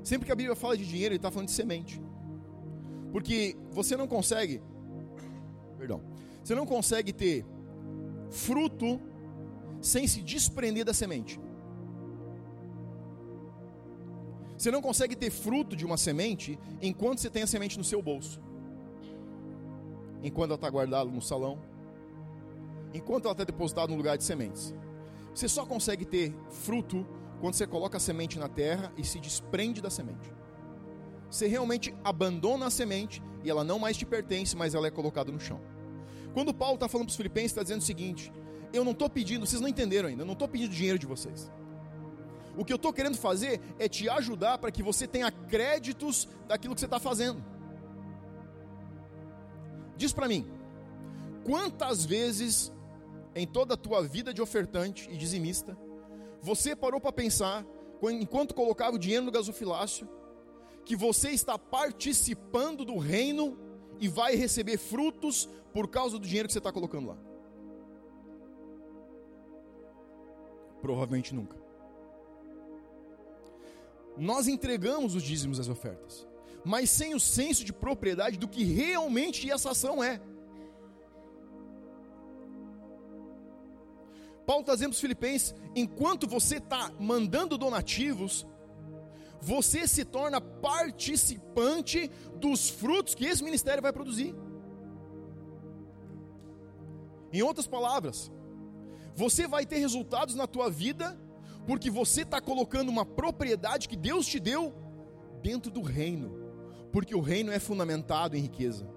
Sempre 0.03 0.27
que 0.27 0.33
a 0.33 0.37
Bíblia 0.37 0.55
fala 0.55 0.77
de 0.77 0.87
dinheiro, 0.87 1.13
ele 1.13 1.17
está 1.17 1.31
falando 1.31 1.49
de 1.49 1.55
semente. 1.55 2.01
Porque 3.11 3.57
você 3.71 3.97
não 3.97 4.07
consegue 4.07 4.63
Perdão. 5.79 6.01
Você 6.43 6.55
não 6.55 6.67
consegue 6.67 7.13
ter 7.13 7.45
fruto 8.31 9.01
sem 9.81 10.07
se 10.07 10.23
desprender 10.23 10.85
da 10.85 10.95
semente. 10.95 11.41
Você 14.57 14.71
não 14.71 14.81
consegue 14.81 15.17
ter 15.17 15.31
fruto 15.31 15.75
de 15.75 15.85
uma 15.85 15.97
semente 15.97 16.59
enquanto 16.81 17.19
você 17.19 17.29
tem 17.29 17.43
a 17.43 17.47
semente 17.47 17.77
no 17.77 17.85
seu 17.85 18.01
bolso. 18.01 18.41
Enquanto 20.23 20.51
ela 20.51 20.55
está 20.55 20.71
guardada 20.71 21.11
no 21.11 21.21
salão. 21.21 21.59
Enquanto 22.93 23.25
ela 23.25 23.33
está 23.33 23.45
depositada 23.45 23.89
no 23.89 23.97
lugar 23.97 24.17
de 24.17 24.25
sementes. 24.25 24.75
Você 25.35 25.49
só 25.49 25.67
consegue 25.67 26.05
ter 26.05 26.33
fruto 26.49 27.07
quando 27.41 27.55
você 27.55 27.67
coloca 27.67 27.97
a 27.97 28.01
semente 28.01 28.39
na 28.39 28.49
terra 28.49 28.93
e 28.97 29.05
se 29.05 29.19
desprende 29.19 29.83
da 29.83 29.91
semente. 29.91 30.33
Você 31.29 31.49
realmente 31.49 31.93
abandona 32.05 32.67
a 32.67 32.71
semente 32.71 33.21
e 33.43 33.51
ela 33.51 33.65
não 33.65 33.79
mais 33.79 33.97
te 33.97 34.07
pertence, 34.07 34.57
mas 34.57 34.75
ela 34.75 34.87
é 34.87 34.91
colocada 34.91 35.33
no 35.33 35.41
chão. 35.41 35.61
Quando 36.33 36.55
Paulo 36.55 36.75
está 36.75 36.89
falando 36.89 37.07
para 37.07 37.11
os 37.11 37.17
filipenses, 37.17 37.51
está 37.51 37.63
dizendo 37.63 37.81
o 37.81 37.85
seguinte: 37.85 38.33
Eu 38.73 38.85
não 38.85 38.93
estou 38.93 39.11
pedindo, 39.11 39.45
vocês 39.45 39.61
não 39.61 39.69
entenderam 39.69 40.09
ainda, 40.09 40.23
eu 40.23 40.27
não 40.27 40.33
estou 40.33 40.49
pedindo 40.49 40.73
dinheiro 40.73 40.99
de 40.99 41.07
vocês. 41.07 41.51
O 42.57 42.65
que 42.65 42.73
eu 42.73 42.77
estou 42.77 42.93
querendo 42.93 43.17
fazer 43.17 43.61
é 43.79 43.89
te 43.89 44.09
ajudar 44.09 44.59
para 44.59 44.71
que 44.71 44.83
você 44.83 45.07
tenha 45.07 45.31
créditos 45.31 46.29
daquilo 46.47 46.75
que 46.75 46.81
você 46.81 46.87
está 46.87 47.01
fazendo. 47.01 47.43
Diz 49.97 50.13
para 50.13 50.29
mim, 50.29 50.47
quantas 51.45 52.05
vezes 52.05 52.73
em 53.35 53.47
toda 53.47 53.75
a 53.75 53.77
tua 53.77 54.03
vida 54.03 54.33
de 54.33 54.41
ofertante 54.41 55.09
e 55.11 55.17
dizimista, 55.17 55.77
você 56.41 56.77
parou 56.77 57.01
para 57.01 57.13
pensar, 57.13 57.65
enquanto 58.03 58.55
colocava 58.55 58.97
o 58.97 58.99
dinheiro 58.99 59.25
no 59.25 59.33
gasofilácio, 59.33 60.09
que 60.85 60.95
você 60.95 61.31
está 61.31 61.59
participando 61.59 62.85
do 62.85 62.99
reino 62.99 63.59
e 63.99 64.09
vai 64.09 64.37
receber 64.37 64.77
frutos 64.77 65.49
por 65.73 65.89
causa 65.89 66.19
do 66.19 66.27
dinheiro 66.27 66.47
que 66.47 66.53
você 66.53 66.59
está 66.59 66.71
colocando 66.71 67.09
lá? 67.09 67.17
Provavelmente 70.81 71.35
nunca. 71.35 71.64
Nós 74.17 74.47
entregamos 74.47 75.15
os 75.15 75.23
dízimos 75.23 75.59
as 75.59 75.69
ofertas, 75.69 76.27
mas 76.65 76.91
sem 76.91 77.15
o 77.15 77.21
senso 77.21 77.65
de 77.65 77.73
propriedade 77.73 78.39
do 78.39 78.49
que 78.49 78.65
realmente 78.65 79.51
essa 79.51 79.71
ação 79.71 80.03
é. 80.03 80.21
Paulo 84.47 84.61
está 84.61 84.75
dizendo 84.75 84.91
para 84.91 84.97
os 84.97 85.01
filipenses: 85.01 85.55
enquanto 85.75 86.27
você 86.27 86.57
está 86.57 86.93
mandando 86.99 87.59
donativos, 87.59 88.47
você 89.41 89.87
se 89.87 90.05
torna 90.05 90.41
participante 90.41 92.11
dos 92.37 92.71
frutos 92.71 93.15
que 93.15 93.27
esse 93.27 93.43
ministério 93.43 93.83
vai 93.83 93.93
produzir. 93.93 94.35
Em 97.33 97.43
outras 97.43 97.67
palavras, 97.67 98.31
você 99.15 99.47
vai 99.47 99.67
ter 99.67 99.79
resultados 99.79 100.35
na 100.35 100.47
tua 100.47 100.71
vida, 100.71 101.19
porque 101.67 101.91
você 101.91 102.23
está 102.23 102.41
colocando 102.41 102.89
uma 102.89 103.05
propriedade 103.05 103.89
que 103.89 103.97
Deus 103.97 104.27
te 104.27 104.39
deu 104.39 104.75
dentro 105.43 105.71
do 105.71 105.83
reino, 105.83 106.33
porque 106.93 107.15
o 107.15 107.21
reino 107.21 107.51
é 107.53 107.59
fundamentado 107.59 108.37
em 108.37 108.41
riqueza. 108.41 108.89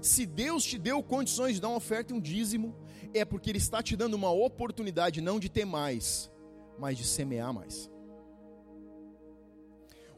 Se 0.00 0.24
Deus 0.24 0.64
te 0.64 0.78
deu 0.78 1.02
condições 1.02 1.54
de 1.54 1.60
dar 1.60 1.68
uma 1.68 1.78
oferta 1.78 2.12
e 2.12 2.16
um 2.16 2.20
dízimo, 2.20 2.76
é 3.12 3.24
porque 3.24 3.50
Ele 3.50 3.58
está 3.58 3.82
te 3.82 3.96
dando 3.96 4.14
uma 4.14 4.30
oportunidade 4.30 5.20
não 5.20 5.40
de 5.40 5.48
ter 5.48 5.64
mais, 5.64 6.30
mas 6.78 6.96
de 6.96 7.04
semear 7.04 7.52
mais. 7.52 7.90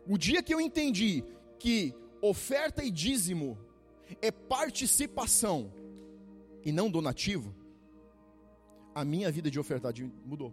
O 0.06 0.18
dia 0.18 0.42
que 0.42 0.52
eu 0.52 0.60
entendi 0.60 1.24
que 1.58 1.94
oferta 2.20 2.82
e 2.82 2.90
dízimo 2.90 3.58
é 4.20 4.30
participação 4.30 5.72
e 6.64 6.72
não 6.72 6.90
donativo, 6.90 7.54
a 9.00 9.04
minha 9.04 9.30
vida 9.30 9.48
de 9.50 9.60
ofertar 9.60 9.94
mudou. 10.26 10.52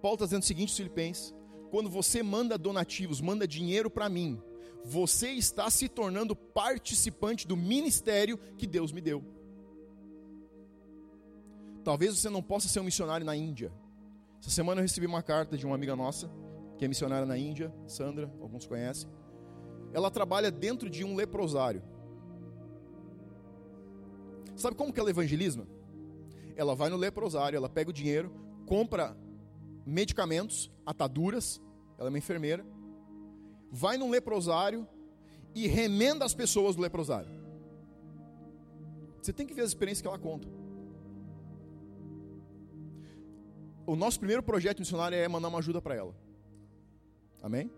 Paulo 0.00 0.14
está 0.14 0.24
dizendo 0.24 0.42
o 0.42 0.46
seguinte, 0.46 0.74
Filipenses: 0.74 1.34
quando 1.70 1.90
você 1.90 2.22
manda 2.22 2.56
donativos, 2.56 3.20
manda 3.20 3.46
dinheiro 3.46 3.90
para 3.90 4.08
mim, 4.08 4.40
você 4.82 5.30
está 5.30 5.68
se 5.68 5.88
tornando 5.88 6.34
participante 6.34 7.46
do 7.46 7.56
ministério 7.56 8.38
que 8.56 8.66
Deus 8.66 8.92
me 8.92 9.00
deu. 9.00 9.22
Talvez 11.82 12.18
você 12.18 12.30
não 12.30 12.42
possa 12.42 12.66
ser 12.66 12.80
um 12.80 12.84
missionário 12.84 13.26
na 13.26 13.36
Índia. 13.36 13.70
Essa 14.40 14.50
semana 14.50 14.80
eu 14.80 14.82
recebi 14.82 15.06
uma 15.06 15.22
carta 15.22 15.56
de 15.58 15.66
uma 15.66 15.74
amiga 15.74 15.94
nossa, 15.94 16.30
que 16.78 16.84
é 16.84 16.88
missionária 16.88 17.26
na 17.26 17.36
Índia, 17.36 17.74
Sandra, 17.86 18.32
alguns 18.40 18.66
conhecem. 18.66 19.08
Ela 19.92 20.10
trabalha 20.10 20.50
dentro 20.50 20.88
de 20.88 21.04
um 21.04 21.14
leprosário. 21.14 21.82
Sabe 24.56 24.76
como 24.76 24.92
que 24.92 25.00
ela 25.00 25.10
evangeliza? 25.10 25.66
Ela 26.56 26.74
vai 26.74 26.88
no 26.90 26.96
leprosário, 26.96 27.56
ela 27.56 27.68
pega 27.68 27.90
o 27.90 27.92
dinheiro, 27.92 28.32
compra 28.66 29.16
medicamentos, 29.86 30.70
ataduras, 30.86 31.60
ela 31.98 32.08
é 32.08 32.10
uma 32.10 32.18
enfermeira, 32.18 32.64
vai 33.70 33.96
num 33.96 34.10
leprosário 34.10 34.86
e 35.54 35.66
remenda 35.66 36.24
as 36.24 36.34
pessoas 36.34 36.76
do 36.76 36.82
leprosário. 36.82 37.30
Você 39.20 39.32
tem 39.32 39.46
que 39.46 39.54
ver 39.54 39.62
as 39.62 39.68
experiências 39.68 40.02
que 40.02 40.08
ela 40.08 40.18
conta. 40.18 40.48
O 43.86 43.96
nosso 43.96 44.18
primeiro 44.18 44.42
projeto 44.42 44.78
missionário 44.78 45.16
é 45.16 45.26
mandar 45.28 45.48
uma 45.48 45.58
ajuda 45.58 45.80
para 45.80 45.94
ela. 45.94 46.14
Amém? 47.42 47.70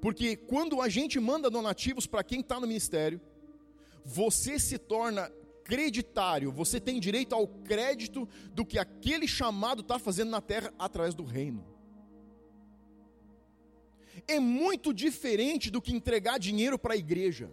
Porque 0.00 0.36
quando 0.36 0.80
a 0.80 0.88
gente 0.88 1.18
manda 1.20 1.50
donativos 1.50 2.06
para 2.06 2.24
quem 2.24 2.40
está 2.40 2.60
no 2.60 2.66
ministério, 2.66 3.20
você 4.04 4.58
se 4.58 4.78
torna 4.78 5.30
creditário, 5.66 6.50
você 6.50 6.80
tem 6.80 6.98
direito 6.98 7.34
ao 7.34 7.46
crédito 7.46 8.26
do 8.52 8.64
que 8.64 8.78
aquele 8.78 9.28
chamado 9.28 9.82
está 9.82 9.98
fazendo 9.98 10.30
na 10.30 10.40
terra 10.40 10.72
através 10.78 11.14
do 11.14 11.24
reino 11.24 11.76
é 14.28 14.40
muito 14.40 14.92
diferente 14.92 15.70
do 15.70 15.80
que 15.80 15.94
entregar 15.94 16.38
dinheiro 16.38 16.78
para 16.78 16.94
a 16.94 16.96
igreja. 16.96 17.50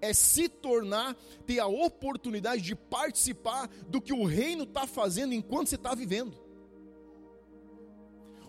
É 0.00 0.12
se 0.12 0.48
tornar, 0.48 1.16
ter 1.46 1.58
a 1.58 1.66
oportunidade 1.66 2.62
de 2.62 2.74
participar 2.74 3.68
do 3.88 4.00
que 4.00 4.12
o 4.12 4.24
reino 4.24 4.64
está 4.64 4.86
fazendo 4.86 5.32
enquanto 5.32 5.68
você 5.68 5.76
está 5.76 5.94
vivendo. 5.94 6.36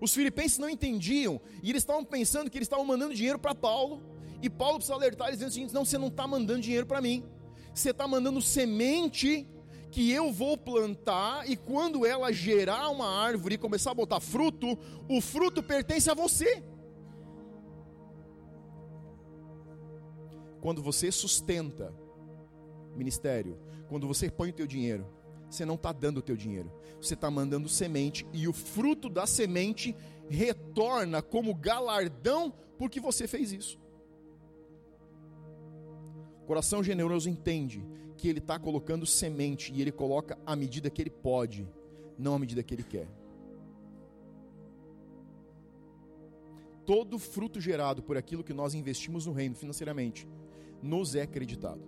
Os 0.01 0.13
filipenses 0.13 0.57
não 0.57 0.69
entendiam, 0.69 1.41
e 1.63 1.69
eles 1.69 1.81
estavam 1.81 2.03
pensando 2.03 2.49
que 2.49 2.57
eles 2.57 2.65
estavam 2.65 2.85
mandando 2.85 3.15
dinheiro 3.15 3.39
para 3.39 3.55
Paulo, 3.55 4.01
e 4.41 4.49
Paulo 4.49 4.75
precisa 4.75 4.93
alertar 4.93 5.27
eles 5.27 5.39
dizendo 5.39 5.49
o 5.49 5.53
seguinte: 5.53 5.73
não, 5.73 5.85
você 5.85 5.97
não 5.97 6.07
está 6.07 6.27
mandando 6.27 6.61
dinheiro 6.61 6.85
para 6.85 7.01
mim, 7.01 7.23
você 7.77 7.91
está 7.91 8.07
mandando 8.07 8.41
semente 8.41 9.48
que 9.91 10.12
eu 10.12 10.31
vou 10.34 10.57
plantar 10.57 11.50
e 11.50 11.55
quando 11.55 12.05
ela 12.05 12.31
gerar 12.34 12.89
uma 12.89 13.07
árvore 13.07 13.55
e 13.55 13.57
começar 13.57 13.91
a 13.91 13.96
botar 13.96 14.19
fruto, 14.19 14.77
o 15.07 15.22
fruto 15.22 15.62
pertence 15.62 16.10
a 16.10 16.13
você. 16.13 16.63
Quando 20.60 20.81
você 20.81 21.12
sustenta 21.12 21.93
ministério, 22.96 23.60
quando 23.88 24.07
você 24.07 24.29
põe 24.29 24.50
o 24.50 24.53
teu 24.53 24.65
dinheiro, 24.65 25.07
você 25.50 25.63
não 25.63 25.75
está 25.75 25.91
dando 25.93 26.17
o 26.17 26.22
teu 26.22 26.36
dinheiro, 26.36 26.72
você 27.00 27.13
está 27.13 27.29
mandando 27.29 27.69
semente 27.69 28.25
e 28.34 28.48
o 28.48 28.53
fruto 28.53 29.07
da 29.07 29.27
semente 29.27 29.96
retorna 30.27 31.22
como 31.22 31.53
galardão 31.53 32.51
porque 32.77 33.00
você 33.00 33.27
fez 33.27 33.51
isso. 33.51 33.79
Coração 36.47 36.81
generoso 36.81 37.29
entende 37.29 37.85
que 38.17 38.29
ele 38.29 38.39
está 38.39 38.57
colocando 38.57 39.05
semente 39.05 39.73
e 39.73 39.81
ele 39.81 39.91
coloca 39.91 40.39
a 40.45 40.55
medida 40.55 40.89
que 40.89 41.01
ele 41.01 41.09
pode, 41.09 41.67
não 42.17 42.35
a 42.35 42.39
medida 42.39 42.63
que 42.63 42.73
ele 42.73 42.83
quer. 42.83 43.05
Todo 46.85 47.19
fruto 47.19 47.59
gerado 47.59 48.01
por 48.01 48.15
aquilo 48.15 48.45
que 48.45 48.53
nós 48.53 48.73
investimos 48.73 49.25
no 49.25 49.33
reino 49.33 49.55
financeiramente 49.55 50.25
nos 50.81 51.15
é 51.15 51.23
acreditado. 51.23 51.81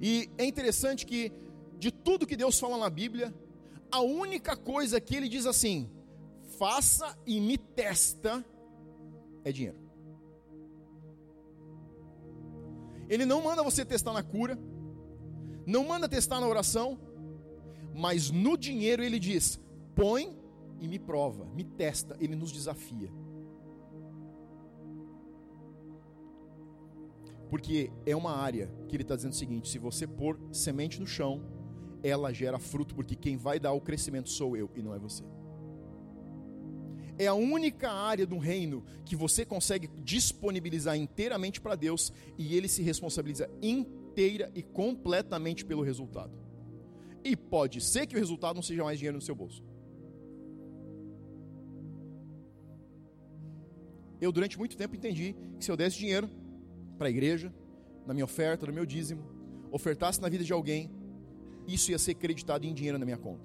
E 0.00 0.30
é 0.38 0.46
interessante 0.46 1.04
que, 1.04 1.30
de 1.78 1.92
tudo 1.92 2.26
que 2.26 2.34
Deus 2.34 2.58
fala 2.58 2.78
na 2.78 2.88
Bíblia, 2.88 3.32
a 3.90 4.00
única 4.00 4.56
coisa 4.56 4.98
que 5.02 5.14
ele 5.14 5.28
diz 5.28 5.44
assim: 5.44 5.90
faça 6.58 7.14
e 7.26 7.38
me 7.42 7.58
testa, 7.58 8.42
é 9.44 9.52
dinheiro. 9.52 9.83
Ele 13.08 13.24
não 13.24 13.42
manda 13.42 13.62
você 13.62 13.84
testar 13.84 14.12
na 14.12 14.22
cura, 14.22 14.58
não 15.66 15.84
manda 15.84 16.08
testar 16.08 16.40
na 16.40 16.46
oração, 16.46 16.98
mas 17.94 18.30
no 18.30 18.56
dinheiro 18.56 19.02
ele 19.02 19.18
diz: 19.18 19.60
põe 19.94 20.36
e 20.80 20.88
me 20.88 20.98
prova, 20.98 21.44
me 21.46 21.64
testa, 21.64 22.16
ele 22.20 22.34
nos 22.34 22.52
desafia. 22.52 23.10
Porque 27.48 27.92
é 28.04 28.16
uma 28.16 28.32
área 28.32 28.68
que 28.88 28.96
ele 28.96 29.02
está 29.02 29.14
dizendo 29.14 29.32
o 29.32 29.36
seguinte: 29.36 29.68
se 29.68 29.78
você 29.78 30.06
pôr 30.06 30.38
semente 30.50 31.00
no 31.00 31.06
chão, 31.06 31.42
ela 32.02 32.32
gera 32.32 32.58
fruto, 32.58 32.94
porque 32.94 33.14
quem 33.14 33.36
vai 33.36 33.58
dar 33.60 33.72
o 33.72 33.80
crescimento 33.80 34.28
sou 34.28 34.56
eu 34.56 34.70
e 34.74 34.82
não 34.82 34.94
é 34.94 34.98
você. 34.98 35.24
É 37.18 37.26
a 37.26 37.34
única 37.34 37.90
área 37.90 38.26
do 38.26 38.38
reino 38.38 38.84
que 39.04 39.14
você 39.14 39.44
consegue 39.44 39.88
disponibilizar 40.02 40.96
inteiramente 40.96 41.60
para 41.60 41.74
Deus 41.74 42.12
e 42.36 42.56
ele 42.56 42.68
se 42.68 42.82
responsabiliza 42.82 43.48
inteira 43.62 44.50
e 44.54 44.62
completamente 44.62 45.64
pelo 45.64 45.82
resultado. 45.82 46.32
E 47.22 47.36
pode 47.36 47.80
ser 47.80 48.06
que 48.06 48.16
o 48.16 48.18
resultado 48.18 48.56
não 48.56 48.62
seja 48.62 48.84
mais 48.84 48.98
dinheiro 48.98 49.16
no 49.16 49.22
seu 49.22 49.34
bolso. 49.34 49.62
Eu, 54.20 54.32
durante 54.32 54.58
muito 54.58 54.76
tempo, 54.76 54.94
entendi 54.94 55.34
que 55.58 55.64
se 55.64 55.70
eu 55.70 55.76
desse 55.76 55.98
dinheiro 55.98 56.30
para 56.96 57.08
a 57.08 57.10
igreja, 57.10 57.52
na 58.06 58.14
minha 58.14 58.24
oferta, 58.24 58.66
no 58.66 58.72
meu 58.72 58.86
dízimo, 58.86 59.22
ofertasse 59.70 60.20
na 60.20 60.28
vida 60.28 60.44
de 60.44 60.52
alguém, 60.52 60.90
isso 61.66 61.90
ia 61.90 61.98
ser 61.98 62.12
acreditado 62.12 62.64
em 62.64 62.74
dinheiro 62.74 62.98
na 62.98 63.04
minha 63.04 63.18
conta. 63.18 63.44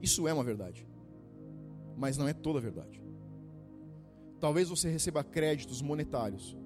Isso 0.00 0.26
é 0.26 0.32
uma 0.32 0.44
verdade, 0.44 0.86
mas 1.96 2.16
não 2.16 2.28
é 2.28 2.32
toda 2.32 2.58
a 2.58 2.62
verdade. 2.62 3.02
Talvez 4.40 4.68
você 4.68 4.90
receba 4.90 5.22
créditos 5.22 5.80
monetários, 5.80 6.56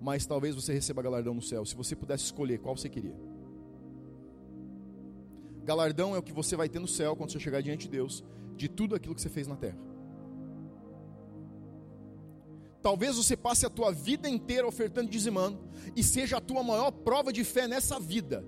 mas 0.00 0.26
talvez 0.26 0.54
você 0.54 0.72
receba 0.72 1.02
galardão 1.02 1.34
no 1.34 1.42
céu, 1.42 1.64
se 1.64 1.74
você 1.74 1.96
pudesse 1.96 2.24
escolher 2.24 2.58
qual 2.58 2.76
você 2.76 2.88
queria. 2.88 3.16
Galardão 5.64 6.14
é 6.14 6.18
o 6.18 6.22
que 6.22 6.32
você 6.32 6.54
vai 6.54 6.68
ter 6.68 6.78
no 6.78 6.86
céu 6.86 7.16
quando 7.16 7.32
você 7.32 7.40
chegar 7.40 7.60
diante 7.62 7.86
de 7.86 7.90
Deus, 7.90 8.22
de 8.56 8.68
tudo 8.68 8.94
aquilo 8.94 9.14
que 9.14 9.20
você 9.20 9.28
fez 9.28 9.46
na 9.46 9.56
terra. 9.56 9.78
Talvez 12.82 13.16
você 13.16 13.36
passe 13.36 13.66
a 13.66 13.70
tua 13.70 13.90
vida 13.90 14.28
inteira 14.28 14.66
ofertando 14.66 15.08
e 15.08 15.10
dizimando, 15.10 15.58
e 15.96 16.04
seja 16.04 16.36
a 16.36 16.40
tua 16.40 16.62
maior 16.62 16.92
prova 16.92 17.32
de 17.32 17.42
fé 17.42 17.66
nessa 17.66 17.98
vida. 17.98 18.44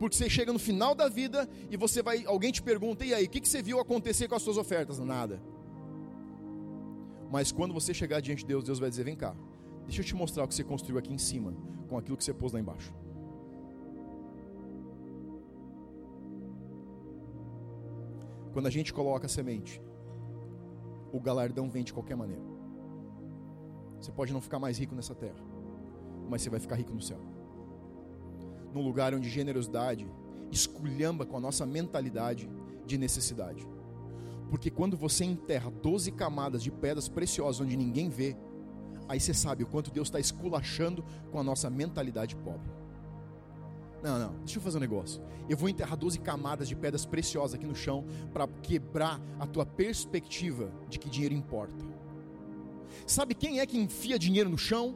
Porque 0.00 0.16
você 0.16 0.30
chega 0.30 0.50
no 0.50 0.58
final 0.58 0.94
da 0.94 1.10
vida 1.10 1.46
e 1.70 1.76
você 1.76 2.02
vai, 2.02 2.24
alguém 2.24 2.50
te 2.50 2.62
pergunta: 2.62 3.04
"E 3.04 3.12
aí, 3.12 3.26
o 3.26 3.28
que, 3.28 3.38
que 3.38 3.46
você 3.46 3.60
viu 3.60 3.78
acontecer 3.78 4.26
com 4.28 4.34
as 4.34 4.40
suas 4.40 4.56
ofertas?" 4.56 4.98
Nada. 4.98 5.38
Mas 7.30 7.52
quando 7.52 7.74
você 7.74 7.92
chegar 7.92 8.20
diante 8.20 8.38
de 8.38 8.46
Deus, 8.46 8.64
Deus 8.64 8.78
vai 8.78 8.88
dizer: 8.88 9.04
"Vem 9.04 9.14
cá. 9.14 9.36
Deixa 9.84 10.00
eu 10.00 10.04
te 10.04 10.14
mostrar 10.14 10.44
o 10.44 10.48
que 10.48 10.54
você 10.54 10.64
construiu 10.64 10.98
aqui 10.98 11.12
em 11.12 11.18
cima 11.18 11.54
com 11.86 11.98
aquilo 11.98 12.16
que 12.16 12.24
você 12.24 12.32
pôs 12.32 12.50
lá 12.50 12.58
embaixo." 12.58 12.94
Quando 18.54 18.66
a 18.66 18.70
gente 18.70 18.94
coloca 18.94 19.26
a 19.26 19.28
semente, 19.28 19.82
o 21.12 21.20
galardão 21.20 21.68
vem 21.68 21.84
de 21.84 21.92
qualquer 21.92 22.16
maneira. 22.16 22.42
Você 24.00 24.10
pode 24.10 24.32
não 24.32 24.40
ficar 24.40 24.58
mais 24.58 24.78
rico 24.78 24.94
nessa 24.94 25.14
terra, 25.14 25.44
mas 26.26 26.40
você 26.40 26.48
vai 26.48 26.58
ficar 26.58 26.76
rico 26.76 26.94
no 26.94 27.02
céu. 27.02 27.20
Num 28.74 28.82
lugar 28.82 29.14
onde 29.14 29.28
generosidade 29.28 30.06
esculhamba 30.50 31.24
com 31.24 31.36
a 31.36 31.40
nossa 31.40 31.64
mentalidade 31.64 32.48
de 32.86 32.98
necessidade. 32.98 33.66
Porque 34.50 34.68
quando 34.68 34.96
você 34.96 35.24
enterra 35.24 35.70
12 35.70 36.10
camadas 36.12 36.62
de 36.62 36.70
pedras 36.70 37.08
preciosas 37.08 37.60
onde 37.60 37.76
ninguém 37.76 38.08
vê, 38.08 38.36
aí 39.08 39.20
você 39.20 39.32
sabe 39.32 39.62
o 39.62 39.66
quanto 39.66 39.90
Deus 39.90 40.08
está 40.08 40.18
esculachando 40.18 41.04
com 41.30 41.38
a 41.38 41.42
nossa 41.42 41.70
mentalidade 41.70 42.34
pobre. 42.36 42.68
Não, 44.02 44.18
não, 44.18 44.34
deixa 44.38 44.58
eu 44.58 44.62
fazer 44.62 44.78
um 44.78 44.80
negócio. 44.80 45.22
Eu 45.48 45.56
vou 45.56 45.68
enterrar 45.68 45.96
12 45.96 46.18
camadas 46.20 46.68
de 46.68 46.74
pedras 46.74 47.04
preciosas 47.04 47.54
aqui 47.54 47.66
no 47.66 47.74
chão 47.74 48.04
para 48.32 48.48
quebrar 48.62 49.20
a 49.38 49.46
tua 49.46 49.66
perspectiva 49.66 50.72
de 50.88 50.98
que 50.98 51.08
dinheiro 51.08 51.34
importa. 51.34 51.84
Sabe 53.06 53.34
quem 53.34 53.60
é 53.60 53.66
que 53.66 53.78
enfia 53.78 54.18
dinheiro 54.18 54.48
no 54.48 54.58
chão? 54.58 54.94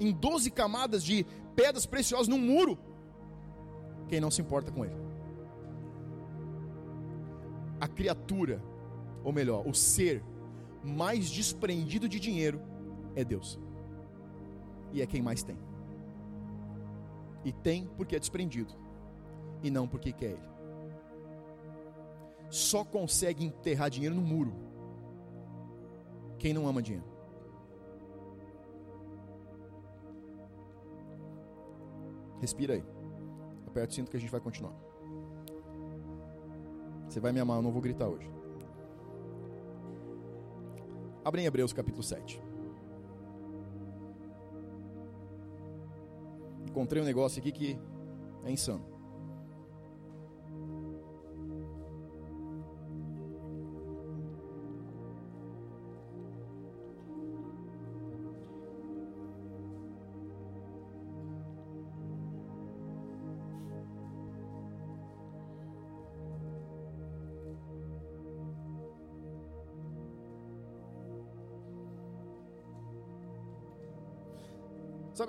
Em 0.00 0.10
12 0.10 0.50
camadas 0.50 1.04
de 1.04 1.26
pedras 1.56 1.86
preciosas 1.86 2.28
num 2.28 2.38
muro? 2.38 2.78
Quem 4.08 4.20
não 4.20 4.30
se 4.30 4.40
importa 4.40 4.70
com 4.70 4.84
ele. 4.84 4.96
A 7.80 7.88
criatura, 7.88 8.62
ou 9.22 9.32
melhor, 9.32 9.66
o 9.66 9.74
ser 9.74 10.22
mais 10.82 11.30
desprendido 11.30 12.08
de 12.08 12.20
dinheiro 12.20 12.60
é 13.16 13.24
Deus. 13.24 13.58
E 14.92 15.02
é 15.02 15.06
quem 15.06 15.22
mais 15.22 15.42
tem. 15.42 15.58
E 17.44 17.52
tem 17.52 17.86
porque 17.96 18.16
é 18.16 18.18
desprendido, 18.18 18.72
e 19.62 19.70
não 19.70 19.86
porque 19.86 20.12
quer 20.12 20.30
ele. 20.30 20.54
Só 22.48 22.84
consegue 22.84 23.44
enterrar 23.44 23.90
dinheiro 23.90 24.14
no 24.14 24.22
muro 24.22 24.54
quem 26.38 26.52
não 26.52 26.66
ama 26.66 26.82
dinheiro. 26.82 27.13
Respira 32.44 32.74
aí. 32.74 32.84
Aperta 33.66 33.90
o 33.90 33.94
cinto 33.94 34.10
que 34.10 34.18
a 34.18 34.20
gente 34.20 34.30
vai 34.30 34.38
continuar. 34.38 34.74
Você 37.08 37.18
vai 37.18 37.32
me 37.32 37.40
amar, 37.40 37.56
eu 37.56 37.62
não 37.62 37.72
vou 37.72 37.80
gritar 37.80 38.06
hoje. 38.06 38.30
Abre 41.24 41.40
em 41.40 41.46
Hebreus 41.46 41.72
capítulo 41.72 42.02
7. 42.02 42.38
Encontrei 46.68 47.00
um 47.00 47.06
negócio 47.06 47.40
aqui 47.40 47.50
que 47.50 47.78
é 48.44 48.50
insano. 48.50 48.84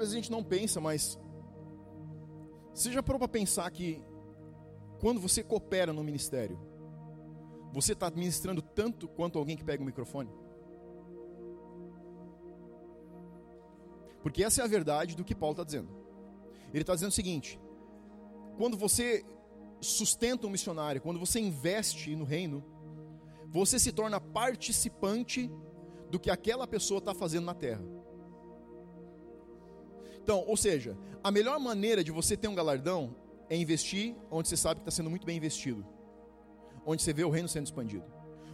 Vezes 0.09 0.13
a 0.13 0.21
gente 0.21 0.31
não 0.31 0.43
pensa, 0.43 0.79
mas 0.79 1.19
você 2.73 2.91
já 2.91 3.01
parou 3.01 3.19
para 3.19 3.27
pensar 3.27 3.69
que 3.71 4.03
quando 4.99 5.19
você 5.19 5.43
coopera 5.43 5.93
no 5.93 6.03
ministério, 6.03 6.59
você 7.71 7.93
está 7.93 8.09
ministrando 8.09 8.61
tanto 8.61 9.07
quanto 9.07 9.37
alguém 9.37 9.57
que 9.57 9.63
pega 9.63 9.83
o 9.83 9.85
microfone? 9.85 10.29
Porque 14.23 14.43
essa 14.43 14.61
é 14.61 14.63
a 14.63 14.67
verdade 14.67 15.15
do 15.15 15.23
que 15.23 15.35
Paulo 15.35 15.53
está 15.53 15.63
dizendo. 15.63 15.89
Ele 16.73 16.81
está 16.81 16.93
dizendo 16.93 17.11
o 17.11 17.13
seguinte: 17.13 17.59
quando 18.57 18.75
você 18.75 19.23
sustenta 19.79 20.47
um 20.47 20.49
missionário, 20.49 21.01
quando 21.01 21.19
você 21.19 21.39
investe 21.39 22.15
no 22.15 22.25
reino, 22.25 22.63
você 23.47 23.77
se 23.77 23.91
torna 23.91 24.19
participante 24.19 25.51
do 26.09 26.19
que 26.19 26.29
aquela 26.29 26.67
pessoa 26.67 26.97
está 26.97 27.13
fazendo 27.13 27.45
na 27.45 27.53
terra. 27.53 27.83
Então, 30.25 30.43
ou 30.47 30.57
seja, 30.57 30.97
a 31.23 31.29
melhor 31.29 31.59
maneira 31.59 32.03
de 32.03 32.11
você 32.11 32.35
ter 32.35 32.47
um 32.47 32.55
galardão 32.55 33.15
é 33.47 33.55
investir 33.55 34.15
onde 34.31 34.49
você 34.49 34.57
sabe 34.57 34.79
que 34.79 34.81
está 34.81 34.89
sendo 34.89 35.07
muito 35.07 35.23
bem 35.23 35.37
investido, 35.37 35.85
onde 36.83 37.03
você 37.03 37.13
vê 37.13 37.23
o 37.23 37.29
reino 37.29 37.47
sendo 37.47 37.67
expandido, 37.67 38.05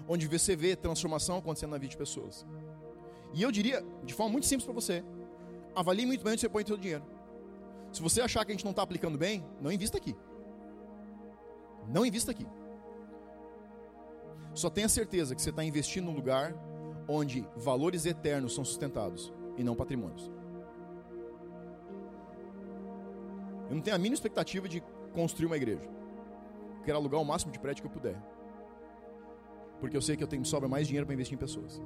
onde 0.05 0.27
você 0.27 0.53
vê 0.53 0.75
transformação 0.75 1.37
acontecendo 1.37 1.69
na 1.69 1.77
vida 1.77 1.91
de 1.91 1.97
pessoas. 1.97 2.45
E 3.33 3.41
eu 3.41 3.49
diria, 3.53 3.81
de 4.03 4.13
forma 4.13 4.33
muito 4.33 4.47
simples 4.47 4.65
para 4.65 4.73
você, 4.73 5.01
avalie 5.73 6.05
muito 6.05 6.21
bem 6.25 6.33
onde 6.33 6.41
você 6.41 6.49
põe 6.49 6.61
o 6.61 6.67
seu 6.67 6.75
dinheiro. 6.75 7.05
Se 7.93 8.01
você 8.01 8.19
achar 8.19 8.43
que 8.43 8.51
a 8.51 8.53
gente 8.53 8.65
não 8.65 8.71
está 8.71 8.81
aplicando 8.81 9.17
bem, 9.17 9.45
não 9.61 9.71
invista 9.71 9.97
aqui. 9.97 10.13
Não 11.87 12.05
invista 12.05 12.31
aqui. 12.31 12.45
Só 14.53 14.69
tenha 14.69 14.89
certeza 14.89 15.33
que 15.33 15.41
você 15.41 15.51
está 15.51 15.63
investindo 15.63 16.07
num 16.07 16.15
lugar 16.15 16.53
onde 17.07 17.47
valores 17.55 18.05
eternos 18.05 18.53
são 18.53 18.65
sustentados 18.65 19.31
e 19.57 19.63
não 19.63 19.73
patrimônios. 19.73 20.40
Eu 23.71 23.75
não 23.75 23.81
tenho 23.81 23.95
a 23.95 23.97
mínima 23.97 24.15
expectativa 24.15 24.67
de 24.67 24.83
construir 25.13 25.45
uma 25.45 25.55
igreja. 25.55 25.85
Eu 26.79 26.83
quero 26.83 26.97
alugar 26.97 27.21
o 27.21 27.23
máximo 27.23 27.53
de 27.53 27.57
prédio 27.57 27.81
que 27.81 27.87
eu 27.87 27.91
puder. 27.91 28.21
Porque 29.79 29.95
eu 29.95 30.01
sei 30.01 30.17
que 30.17 30.23
eu 30.23 30.27
tenho 30.27 30.43
sobra 30.43 30.67
mais 30.67 30.87
dinheiro 30.87 31.05
para 31.05 31.13
investir 31.13 31.35
em 31.35 31.39
pessoas. 31.39 31.81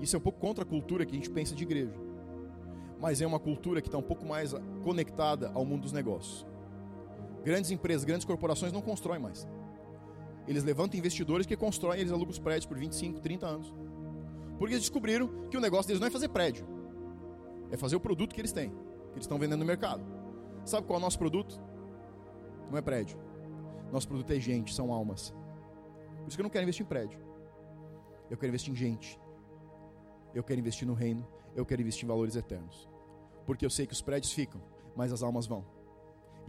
Isso 0.00 0.16
é 0.16 0.18
um 0.18 0.22
pouco 0.22 0.40
contra 0.40 0.64
a 0.64 0.66
cultura 0.66 1.04
que 1.04 1.12
a 1.12 1.14
gente 1.14 1.28
pensa 1.28 1.54
de 1.54 1.62
igreja. 1.62 1.92
Mas 2.98 3.20
é 3.20 3.26
uma 3.26 3.38
cultura 3.38 3.82
que 3.82 3.88
está 3.88 3.98
um 3.98 4.02
pouco 4.02 4.24
mais 4.24 4.54
conectada 4.82 5.50
ao 5.52 5.62
mundo 5.62 5.82
dos 5.82 5.92
negócios. 5.92 6.46
Grandes 7.44 7.70
empresas, 7.70 8.02
grandes 8.02 8.24
corporações 8.24 8.72
não 8.72 8.80
constroem 8.80 9.20
mais. 9.20 9.46
Eles 10.48 10.64
levantam 10.64 10.98
investidores 10.98 11.46
que 11.46 11.54
constroem, 11.54 12.00
eles 12.00 12.12
alugam 12.12 12.30
os 12.30 12.38
prédios 12.38 12.64
por 12.64 12.78
25, 12.78 13.20
30 13.20 13.46
anos. 13.46 13.74
Porque 14.58 14.72
eles 14.72 14.84
descobriram 14.84 15.28
que 15.50 15.56
o 15.58 15.60
negócio 15.60 15.88
deles 15.88 16.00
não 16.00 16.06
é 16.06 16.10
fazer 16.10 16.28
prédio, 16.28 16.66
é 17.70 17.76
fazer 17.76 17.94
o 17.94 18.00
produto 18.00 18.34
que 18.34 18.40
eles 18.40 18.50
têm 18.50 18.72
que 19.14 19.18
eles 19.18 19.24
estão 19.24 19.38
vendendo 19.38 19.60
no 19.60 19.64
mercado. 19.64 20.04
Sabe 20.64 20.86
qual 20.86 20.96
é 20.96 21.00
o 21.00 21.02
nosso 21.02 21.18
produto? 21.18 21.60
Não 22.68 22.76
é 22.76 22.82
prédio. 22.82 23.16
Nosso 23.92 24.08
produto 24.08 24.32
é 24.32 24.40
gente, 24.40 24.74
são 24.74 24.92
almas. 24.92 25.32
Por 26.18 26.28
isso 26.28 26.36
que 26.36 26.40
eu 26.40 26.44
não 26.44 26.50
quero 26.50 26.64
investir 26.64 26.84
em 26.84 26.88
prédio. 26.88 27.20
Eu 28.28 28.36
quero 28.36 28.50
investir 28.50 28.72
em 28.72 28.76
gente. 28.76 29.20
Eu 30.34 30.42
quero 30.42 30.58
investir 30.58 30.86
no 30.86 30.94
reino. 30.94 31.26
Eu 31.54 31.64
quero 31.64 31.80
investir 31.80 32.04
em 32.04 32.08
valores 32.08 32.34
eternos. 32.34 32.88
Porque 33.46 33.64
eu 33.64 33.70
sei 33.70 33.86
que 33.86 33.92
os 33.92 34.02
prédios 34.02 34.32
ficam, 34.32 34.60
mas 34.96 35.12
as 35.12 35.22
almas 35.22 35.46
vão. 35.46 35.64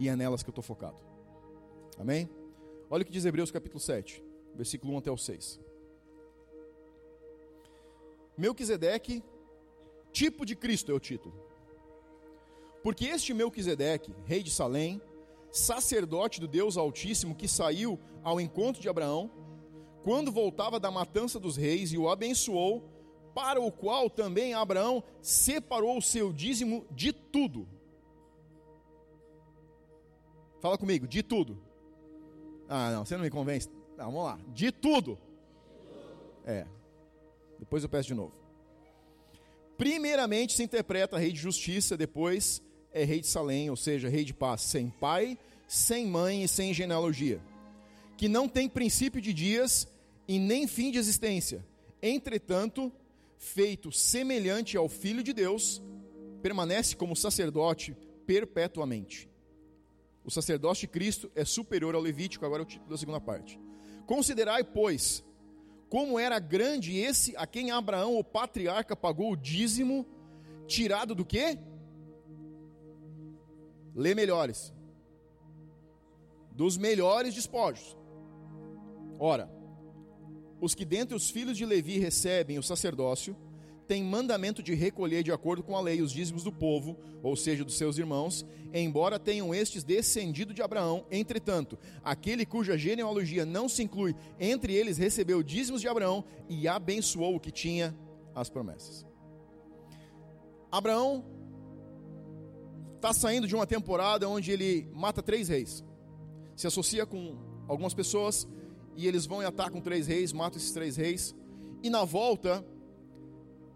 E 0.00 0.08
é 0.08 0.16
nelas 0.16 0.42
que 0.42 0.48
eu 0.48 0.52
estou 0.52 0.64
focado. 0.64 0.96
Amém? 1.98 2.28
Olha 2.90 3.02
o 3.02 3.04
que 3.04 3.12
diz 3.12 3.24
Hebreus 3.24 3.50
capítulo 3.50 3.78
7, 3.78 4.24
versículo 4.54 4.94
1 4.94 4.98
até 4.98 5.10
o 5.10 5.16
6. 5.16 5.60
Melquisedeque, 8.36 9.22
tipo 10.10 10.44
de 10.44 10.56
Cristo 10.56 10.90
é 10.90 10.94
o 10.94 11.00
título. 11.00 11.34
Porque 12.86 13.06
este 13.06 13.34
Melquisedeque, 13.34 14.14
rei 14.26 14.44
de 14.44 14.50
Salém, 14.52 15.02
sacerdote 15.50 16.38
do 16.38 16.46
Deus 16.46 16.76
Altíssimo 16.76 17.34
que 17.34 17.48
saiu 17.48 17.98
ao 18.22 18.40
encontro 18.40 18.80
de 18.80 18.88
Abraão, 18.88 19.28
quando 20.04 20.30
voltava 20.30 20.78
da 20.78 20.88
matança 20.88 21.40
dos 21.40 21.56
reis 21.56 21.92
e 21.92 21.98
o 21.98 22.08
abençoou, 22.08 22.88
para 23.34 23.60
o 23.60 23.72
qual 23.72 24.08
também 24.08 24.54
Abraão 24.54 25.02
separou 25.20 25.98
o 25.98 26.00
seu 26.00 26.32
dízimo 26.32 26.86
de 26.92 27.12
tudo. 27.12 27.66
Fala 30.60 30.78
comigo, 30.78 31.08
de 31.08 31.24
tudo. 31.24 31.60
Ah, 32.68 32.92
não, 32.92 33.04
você 33.04 33.16
não 33.16 33.24
me 33.24 33.30
convence. 33.30 33.68
Não, 33.96 34.12
vamos 34.12 34.24
lá, 34.26 34.38
de 34.54 34.70
tudo. 34.70 35.18
É. 36.44 36.64
Depois 37.58 37.82
eu 37.82 37.88
peço 37.88 38.06
de 38.06 38.14
novo. 38.14 38.32
Primeiramente 39.76 40.52
se 40.52 40.62
interpreta 40.62 41.18
rei 41.18 41.32
de 41.32 41.40
justiça, 41.40 41.96
depois 41.96 42.64
é 42.96 43.04
rei 43.04 43.20
de 43.20 43.26
Salém, 43.26 43.68
ou 43.68 43.76
seja, 43.76 44.08
rei 44.08 44.24
de 44.24 44.32
paz, 44.32 44.62
sem 44.62 44.88
pai, 44.88 45.38
sem 45.68 46.06
mãe 46.06 46.42
e 46.42 46.48
sem 46.48 46.72
genealogia, 46.72 47.42
que 48.16 48.26
não 48.26 48.48
tem 48.48 48.70
princípio 48.70 49.20
de 49.20 49.34
dias 49.34 49.86
e 50.26 50.38
nem 50.38 50.66
fim 50.66 50.90
de 50.90 50.98
existência. 50.98 51.62
Entretanto, 52.02 52.90
feito 53.38 53.92
semelhante 53.92 54.78
ao 54.78 54.88
Filho 54.88 55.22
de 55.22 55.34
Deus, 55.34 55.82
permanece 56.40 56.96
como 56.96 57.14
sacerdote 57.14 57.94
perpetuamente. 58.26 59.28
O 60.24 60.30
sacerdócio 60.30 60.86
de 60.86 60.92
Cristo 60.92 61.30
é 61.34 61.44
superior 61.44 61.94
ao 61.94 62.00
Levítico, 62.00 62.46
agora 62.46 62.62
é 62.62 62.64
o 62.64 62.66
título 62.66 62.88
da 62.90 62.96
segunda 62.96 63.20
parte. 63.20 63.60
Considerai, 64.06 64.64
pois, 64.64 65.22
como 65.90 66.18
era 66.18 66.38
grande 66.38 66.96
esse 66.96 67.36
a 67.36 67.46
quem 67.46 67.70
Abraão, 67.70 68.16
o 68.16 68.24
patriarca, 68.24 68.96
pagou 68.96 69.32
o 69.32 69.36
dízimo, 69.36 70.06
tirado 70.66 71.14
do 71.14 71.26
quê? 71.26 71.58
Lê 73.96 74.14
melhores. 74.14 74.74
Dos 76.52 76.76
melhores 76.76 77.34
despojos. 77.34 77.96
Ora, 79.18 79.50
os 80.60 80.74
que 80.74 80.84
dentre 80.84 81.16
os 81.16 81.30
filhos 81.30 81.56
de 81.56 81.64
Levi 81.64 81.98
recebem 81.98 82.58
o 82.58 82.62
sacerdócio, 82.62 83.34
têm 83.86 84.04
mandamento 84.04 84.62
de 84.62 84.74
recolher 84.74 85.22
de 85.22 85.32
acordo 85.32 85.62
com 85.62 85.74
a 85.74 85.80
lei 85.80 86.02
os 86.02 86.12
dízimos 86.12 86.42
do 86.42 86.52
povo, 86.52 86.98
ou 87.22 87.34
seja, 87.36 87.64
dos 87.64 87.78
seus 87.78 87.96
irmãos, 87.96 88.44
embora 88.74 89.18
tenham 89.18 89.54
estes 89.54 89.82
descendido 89.82 90.52
de 90.52 90.60
Abraão. 90.60 91.06
Entretanto, 91.10 91.78
aquele 92.04 92.44
cuja 92.44 92.76
genealogia 92.76 93.46
não 93.46 93.66
se 93.66 93.82
inclui 93.82 94.14
entre 94.38 94.74
eles 94.74 94.98
recebeu 94.98 95.42
dízimos 95.42 95.80
de 95.80 95.88
Abraão 95.88 96.22
e 96.48 96.68
abençoou 96.68 97.36
o 97.36 97.40
que 97.40 97.50
tinha 97.50 97.96
as 98.34 98.50
promessas. 98.50 99.06
Abraão 100.70 101.24
está 102.96 103.12
saindo 103.12 103.46
de 103.46 103.54
uma 103.54 103.66
temporada 103.66 104.28
onde 104.28 104.50
ele 104.50 104.88
mata 104.92 105.22
três 105.22 105.48
reis, 105.48 105.84
se 106.56 106.66
associa 106.66 107.06
com 107.06 107.36
algumas 107.68 107.94
pessoas 107.94 108.48
e 108.96 109.06
eles 109.06 109.26
vão 109.26 109.42
e 109.42 109.44
atacam 109.44 109.80
três 109.80 110.06
reis, 110.06 110.32
matam 110.32 110.58
esses 110.58 110.72
três 110.72 110.96
reis, 110.96 111.34
e 111.82 111.90
na 111.90 112.04
volta 112.04 112.64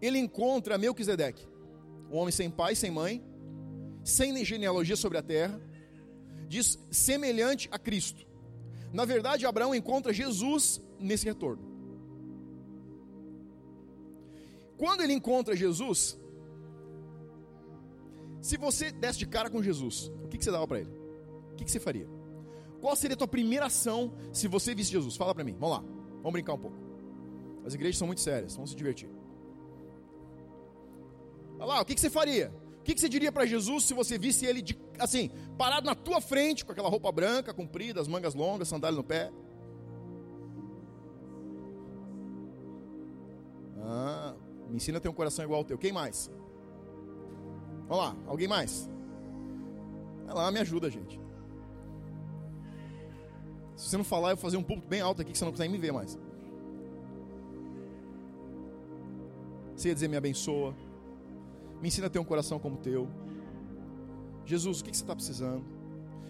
ele 0.01 0.17
encontra 0.17 0.77
Melquisedeque, 0.77 1.47
um 2.11 2.17
homem 2.17 2.31
sem 2.31 2.49
pai, 2.49 2.75
sem 2.75 2.89
mãe, 2.89 3.23
sem 4.03 4.43
genealogia 4.43 4.95
sobre 4.95 5.17
a 5.19 5.21
terra, 5.21 5.61
diz 6.47 6.79
semelhante 6.89 7.69
a 7.71 7.77
Cristo. 7.77 8.25
Na 8.91 9.05
verdade, 9.05 9.45
Abraão 9.45 9.73
encontra 9.73 10.11
Jesus 10.11 10.81
nesse 10.99 11.25
retorno. 11.25 11.71
Quando 14.77 15.01
ele 15.01 15.13
encontra 15.13 15.55
Jesus, 15.55 16.19
se 18.41 18.57
você 18.57 18.91
desse 18.91 19.19
de 19.19 19.27
cara 19.27 19.49
com 19.49 19.61
Jesus, 19.61 20.11
o 20.23 20.27
que, 20.27 20.37
que 20.37 20.43
você 20.43 20.51
dava 20.51 20.67
para 20.67 20.79
ele? 20.79 20.91
O 21.53 21.55
que, 21.55 21.63
que 21.63 21.71
você 21.71 21.79
faria? 21.79 22.07
Qual 22.79 22.95
seria 22.95 23.13
a 23.13 23.17
tua 23.17 23.27
primeira 23.27 23.67
ação 23.67 24.11
se 24.33 24.47
você 24.47 24.73
visse 24.73 24.91
Jesus? 24.91 25.15
Fala 25.15 25.35
para 25.35 25.43
mim, 25.43 25.55
vamos 25.59 25.77
lá, 25.77 25.83
vamos 26.17 26.31
brincar 26.31 26.53
um 26.55 26.57
pouco. 26.57 26.77
As 27.63 27.75
igrejas 27.75 27.97
são 27.97 28.07
muito 28.07 28.21
sérias, 28.21 28.55
vamos 28.55 28.71
se 28.71 28.75
divertir. 28.75 29.09
Olha 31.59 31.65
lá, 31.65 31.81
o 31.81 31.85
que, 31.85 31.93
que 31.93 32.01
você 32.01 32.09
faria? 32.09 32.51
O 32.79 32.83
que, 32.83 32.95
que 32.95 32.99
você 32.99 33.07
diria 33.07 33.31
para 33.31 33.45
Jesus 33.45 33.83
se 33.83 33.93
você 33.93 34.17
visse 34.17 34.47
ele 34.47 34.63
de, 34.63 34.75
assim, 34.97 35.29
parado 35.55 35.85
na 35.85 35.93
tua 35.93 36.19
frente, 36.19 36.65
com 36.65 36.71
aquela 36.71 36.89
roupa 36.89 37.11
branca, 37.11 37.53
comprida, 37.53 38.01
as 38.01 38.07
mangas 38.07 38.33
longas, 38.33 38.67
sandália 38.67 38.97
no 38.97 39.03
pé? 39.03 39.31
Ah, 43.83 44.33
me 44.67 44.77
ensina 44.77 44.97
a 44.97 45.01
ter 45.01 45.09
um 45.09 45.13
coração 45.13 45.45
igual 45.45 45.59
ao 45.59 45.65
teu. 45.65 45.77
Quem 45.77 45.91
mais? 45.91 46.31
Vamos 47.91 48.05
lá, 48.05 48.15
alguém 48.25 48.47
mais? 48.47 48.89
Vai 50.25 50.33
lá, 50.33 50.49
me 50.49 50.59
ajuda, 50.59 50.89
gente. 50.89 51.19
Se 53.75 53.89
você 53.89 53.97
não 53.97 54.05
falar, 54.05 54.29
eu 54.29 54.37
vou 54.37 54.41
fazer 54.41 54.55
um 54.55 54.63
púlpito 54.63 54.87
bem 54.87 55.01
alto 55.01 55.21
aqui 55.21 55.33
que 55.33 55.37
você 55.37 55.43
não 55.43 55.51
consegue 55.51 55.73
me 55.73 55.77
ver 55.77 55.91
mais. 55.91 56.17
Você 59.75 59.89
ia 59.89 59.93
dizer 59.93 60.07
me 60.07 60.15
abençoa. 60.15 60.73
Me 61.81 61.89
ensina 61.89 62.07
a 62.07 62.09
ter 62.09 62.17
um 62.17 62.23
coração 62.23 62.57
como 62.59 62.75
o 62.75 62.77
teu. 62.77 63.09
Jesus, 64.45 64.79
o 64.79 64.85
que 64.85 64.95
você 64.95 65.03
está 65.03 65.13
precisando? 65.13 65.65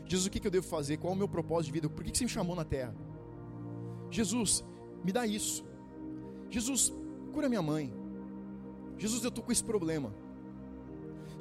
Jesus, 0.07 0.25
o 0.25 0.31
que 0.31 0.47
eu 0.47 0.49
devo 0.49 0.65
fazer? 0.65 0.97
Qual 0.97 1.13
é 1.13 1.15
o 1.15 1.19
meu 1.19 1.29
propósito 1.29 1.67
de 1.67 1.73
vida? 1.73 1.87
Por 1.87 2.03
que 2.03 2.17
você 2.17 2.23
me 2.23 2.29
chamou 2.31 2.55
na 2.55 2.65
terra? 2.65 2.95
Jesus, 4.09 4.65
me 5.03 5.11
dá 5.11 5.27
isso. 5.27 5.63
Jesus, 6.49 6.91
cura 7.31 7.47
minha 7.47 7.61
mãe. 7.61 7.93
Jesus, 8.97 9.23
eu 9.23 9.29
estou 9.29 9.43
com 9.43 9.51
esse 9.51 9.63
problema. 9.63 10.11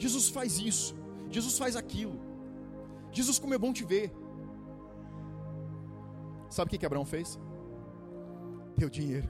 Jesus 0.00 0.30
faz 0.30 0.58
isso, 0.58 0.96
Jesus 1.30 1.58
faz 1.58 1.76
aquilo. 1.76 2.18
Jesus, 3.12 3.38
como 3.38 3.52
é 3.52 3.58
bom 3.58 3.70
te 3.70 3.84
ver. 3.84 4.10
Sabe 6.48 6.68
o 6.68 6.70
que, 6.70 6.78
que 6.78 6.86
Abraão 6.86 7.04
fez? 7.04 7.38
Deu 8.78 8.88
dinheiro. 8.88 9.28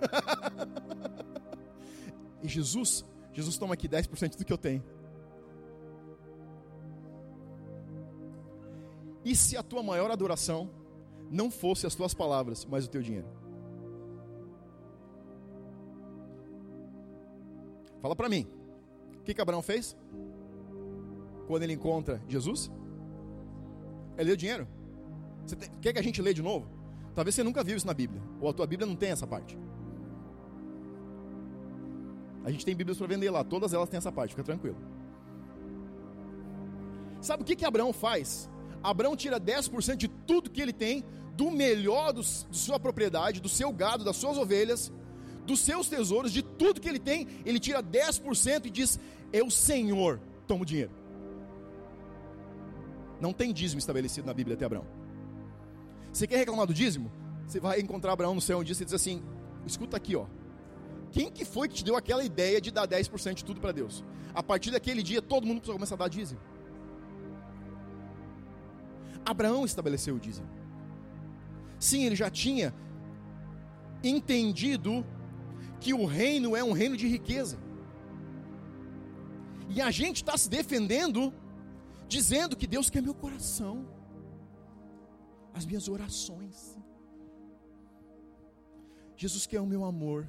e 2.40 2.46
Jesus, 2.46 3.04
Jesus 3.32 3.58
toma 3.58 3.74
aqui 3.74 3.88
10% 3.88 4.38
do 4.38 4.44
que 4.44 4.52
eu 4.52 4.58
tenho. 4.58 4.84
E 9.24 9.34
se 9.34 9.56
a 9.56 9.64
tua 9.64 9.82
maior 9.82 10.12
adoração 10.12 10.70
não 11.28 11.50
fosse 11.50 11.88
as 11.88 11.96
tuas 11.96 12.14
palavras, 12.14 12.64
mas 12.64 12.86
o 12.86 12.88
teu 12.88 13.02
dinheiro? 13.02 13.26
Fala 18.00 18.14
para 18.14 18.28
mim. 18.28 18.59
Que, 19.30 19.34
que 19.34 19.40
Abraão 19.40 19.62
fez? 19.62 19.96
Quando 21.46 21.62
ele 21.62 21.72
encontra 21.72 22.20
Jesus? 22.28 22.68
Ele 24.18 24.26
deu 24.26 24.36
dinheiro. 24.36 24.66
Você 25.46 25.54
tem, 25.54 25.70
quer 25.80 25.92
que 25.92 26.00
a 26.00 26.02
gente 26.02 26.20
lê 26.20 26.34
de 26.34 26.42
novo? 26.42 26.68
Talvez 27.14 27.36
você 27.36 27.44
nunca 27.44 27.62
viu 27.62 27.76
isso 27.76 27.86
na 27.86 27.94
Bíblia. 27.94 28.20
Ou 28.40 28.48
a 28.48 28.52
tua 28.52 28.66
Bíblia 28.66 28.88
não 28.88 28.96
tem 28.96 29.10
essa 29.10 29.28
parte. 29.28 29.56
A 32.44 32.50
gente 32.50 32.64
tem 32.64 32.74
Bíblias 32.74 32.98
para 32.98 33.06
vender 33.06 33.30
lá. 33.30 33.44
Todas 33.44 33.72
elas 33.72 33.88
têm 33.88 33.98
essa 33.98 34.10
parte. 34.10 34.30
Fica 34.30 34.42
tranquilo. 34.42 34.76
Sabe 37.20 37.44
o 37.44 37.46
que, 37.46 37.54
que 37.54 37.64
Abraão 37.64 37.92
faz? 37.92 38.50
Abraão 38.82 39.14
tira 39.14 39.38
10% 39.38 39.94
de 39.94 40.08
tudo 40.08 40.50
que 40.50 40.60
ele 40.60 40.72
tem, 40.72 41.04
do 41.36 41.52
melhor 41.52 42.12
do, 42.12 42.22
de 42.22 42.58
sua 42.58 42.80
propriedade, 42.80 43.40
do 43.40 43.48
seu 43.48 43.72
gado, 43.72 44.02
das 44.02 44.16
suas 44.16 44.36
ovelhas, 44.36 44.92
dos 45.50 45.60
seus 45.60 45.88
tesouros, 45.88 46.32
de 46.32 46.42
tudo 46.42 46.80
que 46.80 46.88
ele 46.88 47.00
tem, 47.00 47.26
ele 47.44 47.58
tira 47.58 47.82
10% 47.82 48.66
e 48.66 48.70
diz: 48.70 49.00
o 49.44 49.50
Senhor, 49.50 50.20
toma 50.46 50.62
o 50.62 50.64
dinheiro. 50.64 50.92
Não 53.20 53.32
tem 53.32 53.52
dízimo 53.52 53.80
estabelecido 53.80 54.26
na 54.26 54.32
Bíblia 54.32 54.54
até 54.54 54.64
Abraão. 54.64 54.86
Você 56.12 56.26
quer 56.26 56.36
reclamar 56.36 56.66
do 56.66 56.72
dízimo? 56.72 57.10
Você 57.46 57.58
vai 57.58 57.80
encontrar 57.80 58.12
Abraão 58.12 58.32
no 58.32 58.40
céu 58.40 58.60
um 58.60 58.64
dia 58.64 58.74
e 58.80 58.84
diz 58.84 58.94
assim: 58.94 59.22
Escuta 59.66 59.96
aqui, 59.96 60.14
ó. 60.14 60.26
Quem 61.10 61.32
que 61.32 61.44
foi 61.44 61.68
que 61.68 61.74
te 61.74 61.84
deu 61.84 61.96
aquela 61.96 62.22
ideia 62.22 62.60
de 62.60 62.70
dar 62.70 62.86
10% 62.86 63.34
de 63.34 63.44
tudo 63.44 63.60
para 63.60 63.72
Deus? 63.72 64.04
A 64.32 64.44
partir 64.44 64.70
daquele 64.70 65.02
dia, 65.02 65.20
todo 65.20 65.44
mundo 65.44 65.56
precisa 65.58 65.72
começar 65.72 65.96
a 65.96 65.98
dar 65.98 66.08
dízimo. 66.08 66.40
Abraão 69.24 69.64
estabeleceu 69.64 70.14
o 70.14 70.20
dízimo. 70.20 70.48
Sim, 71.80 72.04
ele 72.04 72.14
já 72.14 72.30
tinha 72.30 72.72
entendido 74.04 75.04
que 75.80 75.94
o 75.94 76.04
reino 76.04 76.54
é 76.54 76.62
um 76.62 76.72
reino 76.72 76.96
de 76.96 77.08
riqueza. 77.08 77.58
E 79.68 79.80
a 79.80 79.90
gente 79.90 80.16
está 80.16 80.36
se 80.36 80.48
defendendo, 80.48 81.32
dizendo 82.06 82.56
que 82.56 82.66
Deus 82.66 82.90
quer 82.90 83.00
meu 83.02 83.14
coração, 83.14 83.88
as 85.54 85.64
minhas 85.64 85.88
orações. 85.88 86.76
Jesus 89.16 89.46
quer 89.46 89.60
o 89.60 89.66
meu 89.66 89.84
amor. 89.84 90.28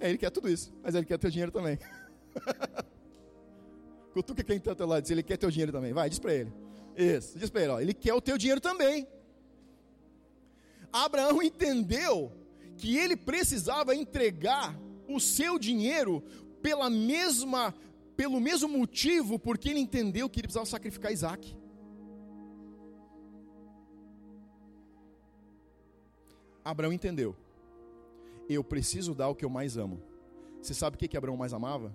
É, 0.00 0.08
ele 0.08 0.18
quer 0.18 0.30
tudo 0.30 0.48
isso, 0.48 0.72
mas 0.82 0.94
ele 0.94 1.06
quer 1.06 1.18
teu 1.18 1.30
dinheiro 1.30 1.52
também. 1.52 1.78
Cutuca 4.12 4.42
quem 4.42 4.56
está 4.56 4.70
ao 4.70 4.76
teu 4.76 4.86
lado, 4.86 5.02
diz, 5.02 5.10
ele 5.10 5.22
quer 5.22 5.36
teu 5.36 5.50
dinheiro 5.50 5.72
também. 5.72 5.92
Vai, 5.92 6.08
diz 6.08 6.18
para 6.18 6.34
ele. 6.34 6.52
Isso, 6.96 7.38
diz 7.38 7.50
para 7.50 7.62
ele, 7.62 7.70
ó, 7.72 7.80
ele 7.80 7.92
quer 7.92 8.14
o 8.14 8.20
teu 8.20 8.38
dinheiro 8.38 8.60
também. 8.60 9.06
Abraão 10.92 11.42
entendeu 11.42 12.32
que 12.76 12.96
ele 12.96 13.16
precisava 13.16 13.94
entregar 13.94 14.78
o 15.08 15.18
seu 15.20 15.58
dinheiro 15.58 16.22
pela 16.62 16.90
mesma, 16.90 17.74
pelo 18.16 18.40
mesmo 18.40 18.68
motivo, 18.68 19.38
porque 19.38 19.68
ele 19.68 19.80
entendeu 19.80 20.28
que 20.28 20.40
ele 20.40 20.48
precisava 20.48 20.66
sacrificar 20.66 21.12
Isaac. 21.12 21.56
Abraão 26.64 26.92
entendeu. 26.92 27.36
Eu 28.48 28.64
preciso 28.64 29.14
dar 29.14 29.28
o 29.28 29.34
que 29.34 29.44
eu 29.44 29.50
mais 29.50 29.76
amo. 29.76 30.02
Você 30.60 30.74
sabe 30.74 30.96
o 30.96 30.98
que, 30.98 31.06
que 31.06 31.16
Abraão 31.16 31.36
mais 31.36 31.52
amava? 31.52 31.94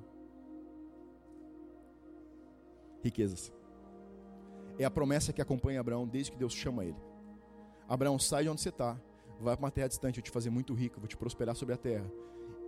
Riquezas. 3.03 3.51
É 4.79 4.85
a 4.85 4.91
promessa 4.91 5.33
que 5.33 5.41
acompanha 5.41 5.81
Abraão 5.81 6.07
desde 6.07 6.31
que 6.31 6.37
Deus 6.37 6.53
chama 6.53 6.85
ele. 6.85 7.10
Abraão, 7.91 8.17
sai 8.17 8.43
de 8.43 8.49
onde 8.49 8.61
você 8.61 8.69
está, 8.69 8.97
vai 9.37 9.53
para 9.57 9.65
uma 9.65 9.69
terra 9.69 9.89
distante, 9.89 10.17
eu 10.17 10.23
te 10.23 10.31
fazer 10.31 10.49
muito 10.49 10.73
rico, 10.73 10.97
vou 10.97 11.09
te 11.09 11.17
prosperar 11.17 11.57
sobre 11.57 11.73
a 11.73 11.77
terra, 11.77 12.09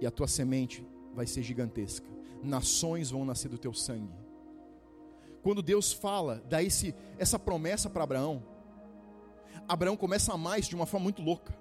e 0.02 0.06
a 0.06 0.12
tua 0.12 0.28
semente 0.28 0.86
vai 1.16 1.26
ser 1.26 1.42
gigantesca. 1.42 2.06
Nações 2.44 3.10
vão 3.10 3.24
nascer 3.24 3.48
do 3.48 3.58
teu 3.58 3.74
sangue. 3.74 4.14
Quando 5.42 5.62
Deus 5.62 5.94
fala, 5.94 6.44
dá 6.50 6.62
esse, 6.62 6.94
essa 7.18 7.40
promessa 7.40 7.90
para 7.90 8.04
Abraão, 8.04 8.44
Abraão 9.66 9.96
começa 9.96 10.34
a 10.34 10.36
amar 10.36 10.60
isso 10.60 10.68
de 10.68 10.76
uma 10.76 10.86
forma 10.86 11.06
muito 11.06 11.22
louca. 11.22 11.58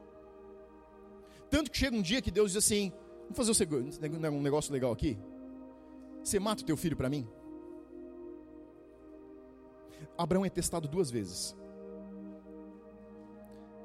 Tanto 1.48 1.70
que 1.70 1.78
chega 1.78 1.96
um 1.96 2.02
dia 2.02 2.20
que 2.20 2.32
Deus 2.32 2.50
diz 2.50 2.64
assim: 2.64 2.92
Vamos 3.30 3.36
fazer 3.36 3.64
um 4.28 4.42
negócio 4.42 4.72
legal 4.72 4.90
aqui? 4.90 5.16
Você 6.24 6.40
mata 6.40 6.64
o 6.64 6.66
teu 6.66 6.76
filho 6.76 6.96
para 6.96 7.08
mim? 7.08 7.28
Abraão 10.18 10.44
é 10.44 10.50
testado 10.50 10.88
duas 10.88 11.12
vezes 11.12 11.61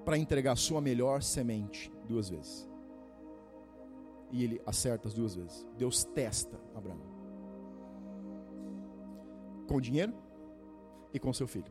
para 0.08 0.18
entregar 0.18 0.56
sua 0.56 0.80
melhor 0.80 1.22
semente 1.22 1.92
duas 2.08 2.30
vezes. 2.30 2.66
E 4.32 4.42
ele 4.42 4.62
acerta 4.66 5.10
as 5.10 5.14
duas 5.14 5.36
vezes. 5.36 5.68
Deus 5.78 6.06
testa 6.06 6.58
Abraão. 6.74 7.02
Com 9.68 9.82
dinheiro 9.82 10.14
e 11.14 11.20
com 11.20 11.34
seu 11.34 11.46
filho. 11.46 11.70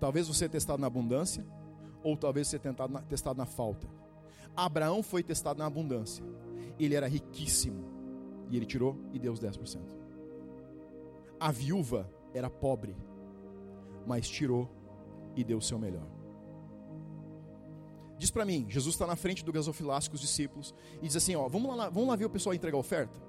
Talvez 0.00 0.26
você 0.26 0.40
tenha 0.40 0.50
testado 0.50 0.80
na 0.80 0.88
abundância, 0.88 1.46
ou 2.02 2.16
talvez 2.16 2.48
você 2.48 2.58
tenha 2.58 2.74
testado 3.08 3.38
na 3.38 3.46
falta. 3.46 3.86
Abraão 4.56 5.04
foi 5.04 5.22
testado 5.22 5.60
na 5.60 5.66
abundância. 5.66 6.24
Ele 6.80 6.96
era 6.96 7.06
riquíssimo. 7.06 7.84
E 8.50 8.56
ele 8.56 8.66
tirou 8.66 8.98
e 9.12 9.20
deu 9.20 9.32
os 9.32 9.38
10%. 9.38 9.78
A 11.38 11.52
viúva 11.52 12.10
era 12.34 12.50
pobre 12.50 12.96
mas 14.06 14.28
tirou 14.28 14.68
e 15.34 15.44
deu 15.44 15.58
o 15.58 15.62
seu 15.62 15.78
melhor. 15.78 16.06
Diz 18.18 18.30
para 18.30 18.44
mim, 18.44 18.66
Jesus 18.68 18.94
está 18.96 19.06
na 19.06 19.14
frente 19.14 19.44
do 19.44 19.52
gasofilácio 19.52 20.10
com 20.10 20.16
os 20.16 20.20
discípulos 20.20 20.74
e 21.00 21.06
diz 21.06 21.16
assim: 21.16 21.36
ó, 21.36 21.48
vamos 21.48 21.76
lá, 21.76 21.88
vamos 21.88 22.08
lá 22.08 22.16
ver 22.16 22.24
o 22.24 22.30
pessoal 22.30 22.52
entregar 22.52 22.76
oferta. 22.76 23.20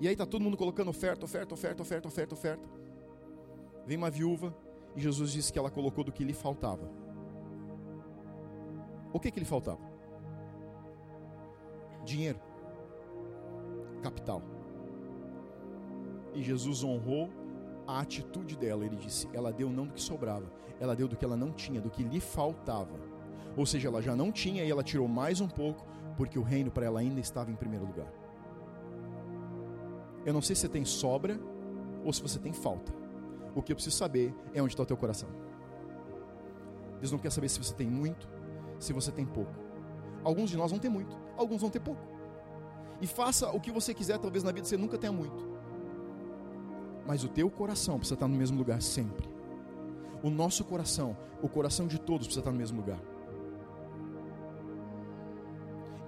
E 0.00 0.08
aí 0.08 0.16
tá 0.16 0.24
todo 0.24 0.42
mundo 0.42 0.56
colocando 0.56 0.88
oferta, 0.88 1.24
oferta, 1.24 1.54
oferta, 1.54 1.82
oferta, 1.82 2.08
oferta, 2.08 2.34
oferta. 2.34 2.68
Vem 3.86 3.96
uma 3.96 4.10
viúva 4.10 4.56
e 4.94 5.00
Jesus 5.00 5.30
disse 5.32 5.52
que 5.52 5.58
ela 5.58 5.70
colocou 5.70 6.02
do 6.02 6.12
que 6.12 6.24
lhe 6.24 6.32
faltava. 6.32 6.90
O 9.12 9.20
que 9.20 9.30
que 9.30 9.38
lhe 9.38 9.46
faltava? 9.46 9.80
Dinheiro, 12.04 12.40
capital. 14.02 14.42
E 16.34 16.42
Jesus 16.42 16.82
honrou 16.82 17.30
a 17.86 18.00
atitude 18.00 18.56
dela, 18.56 18.84
ele 18.84 18.96
disse, 18.96 19.28
ela 19.32 19.52
deu 19.52 19.70
não 19.70 19.86
do 19.86 19.94
que 19.94 20.02
sobrava, 20.02 20.50
ela 20.80 20.96
deu 20.96 21.06
do 21.06 21.16
que 21.16 21.24
ela 21.24 21.36
não 21.36 21.52
tinha, 21.52 21.80
do 21.80 21.90
que 21.90 22.02
lhe 22.02 22.20
faltava. 22.20 22.98
Ou 23.56 23.64
seja, 23.64 23.88
ela 23.88 24.02
já 24.02 24.14
não 24.16 24.32
tinha 24.32 24.64
e 24.64 24.70
ela 24.70 24.82
tirou 24.82 25.06
mais 25.06 25.40
um 25.40 25.48
pouco, 25.48 25.86
porque 26.16 26.38
o 26.38 26.42
reino 26.42 26.70
para 26.70 26.86
ela 26.86 27.00
ainda 27.00 27.20
estava 27.20 27.50
em 27.50 27.54
primeiro 27.54 27.86
lugar. 27.86 28.12
Eu 30.24 30.32
não 30.32 30.42
sei 30.42 30.56
se 30.56 30.62
você 30.62 30.68
tem 30.68 30.84
sobra 30.84 31.38
ou 32.04 32.12
se 32.12 32.20
você 32.20 32.38
tem 32.38 32.52
falta. 32.52 32.92
O 33.54 33.62
que 33.62 33.72
eu 33.72 33.76
preciso 33.76 33.96
saber 33.96 34.34
é 34.52 34.60
onde 34.60 34.72
está 34.72 34.82
o 34.82 34.86
teu 34.86 34.96
coração. 34.96 35.28
Deus 36.98 37.12
não 37.12 37.18
quer 37.18 37.30
saber 37.30 37.48
se 37.48 37.58
você 37.58 37.72
tem 37.72 37.86
muito, 37.86 38.28
se 38.78 38.92
você 38.92 39.12
tem 39.12 39.24
pouco. 39.24 39.54
Alguns 40.24 40.50
de 40.50 40.56
nós 40.56 40.70
vão 40.70 40.80
ter 40.80 40.88
muito, 40.88 41.16
alguns 41.36 41.60
vão 41.60 41.70
ter 41.70 41.80
pouco. 41.80 42.02
E 43.00 43.06
faça 43.06 43.50
o 43.50 43.60
que 43.60 43.70
você 43.70 43.94
quiser, 43.94 44.18
talvez 44.18 44.42
na 44.42 44.50
vida 44.50 44.66
você 44.66 44.76
nunca 44.76 44.98
tenha 44.98 45.12
muito 45.12 45.55
mas 47.06 47.24
o 47.24 47.28
teu 47.28 47.48
coração 47.50 47.98
precisa 47.98 48.14
estar 48.14 48.28
no 48.28 48.36
mesmo 48.36 48.58
lugar 48.58 48.82
sempre. 48.82 49.28
O 50.22 50.30
nosso 50.30 50.64
coração, 50.64 51.16
o 51.42 51.48
coração 51.48 51.86
de 51.86 51.98
todos 51.98 52.26
precisa 52.26 52.40
estar 52.40 52.50
no 52.50 52.58
mesmo 52.58 52.78
lugar. 52.78 52.98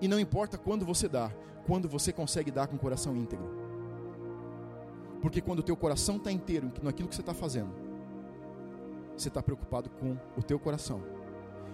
E 0.00 0.08
não 0.08 0.18
importa 0.18 0.56
quando 0.58 0.84
você 0.84 1.08
dá, 1.08 1.30
quando 1.66 1.88
você 1.88 2.12
consegue 2.12 2.50
dar 2.50 2.66
com 2.66 2.76
o 2.76 2.78
coração 2.78 3.16
íntegro. 3.16 3.46
Porque 5.20 5.40
quando 5.40 5.61
o 5.61 5.62
teu 5.62 5.76
coração 5.76 6.16
está 6.16 6.30
inteiro 6.30 6.72
naquilo 6.82 7.08
que 7.08 7.14
você 7.14 7.22
está 7.22 7.34
fazendo, 7.34 7.70
você 9.16 9.28
está 9.28 9.42
preocupado 9.42 9.90
com 9.90 10.16
o 10.37 10.42
teu 10.42 10.58
coração 10.58 11.02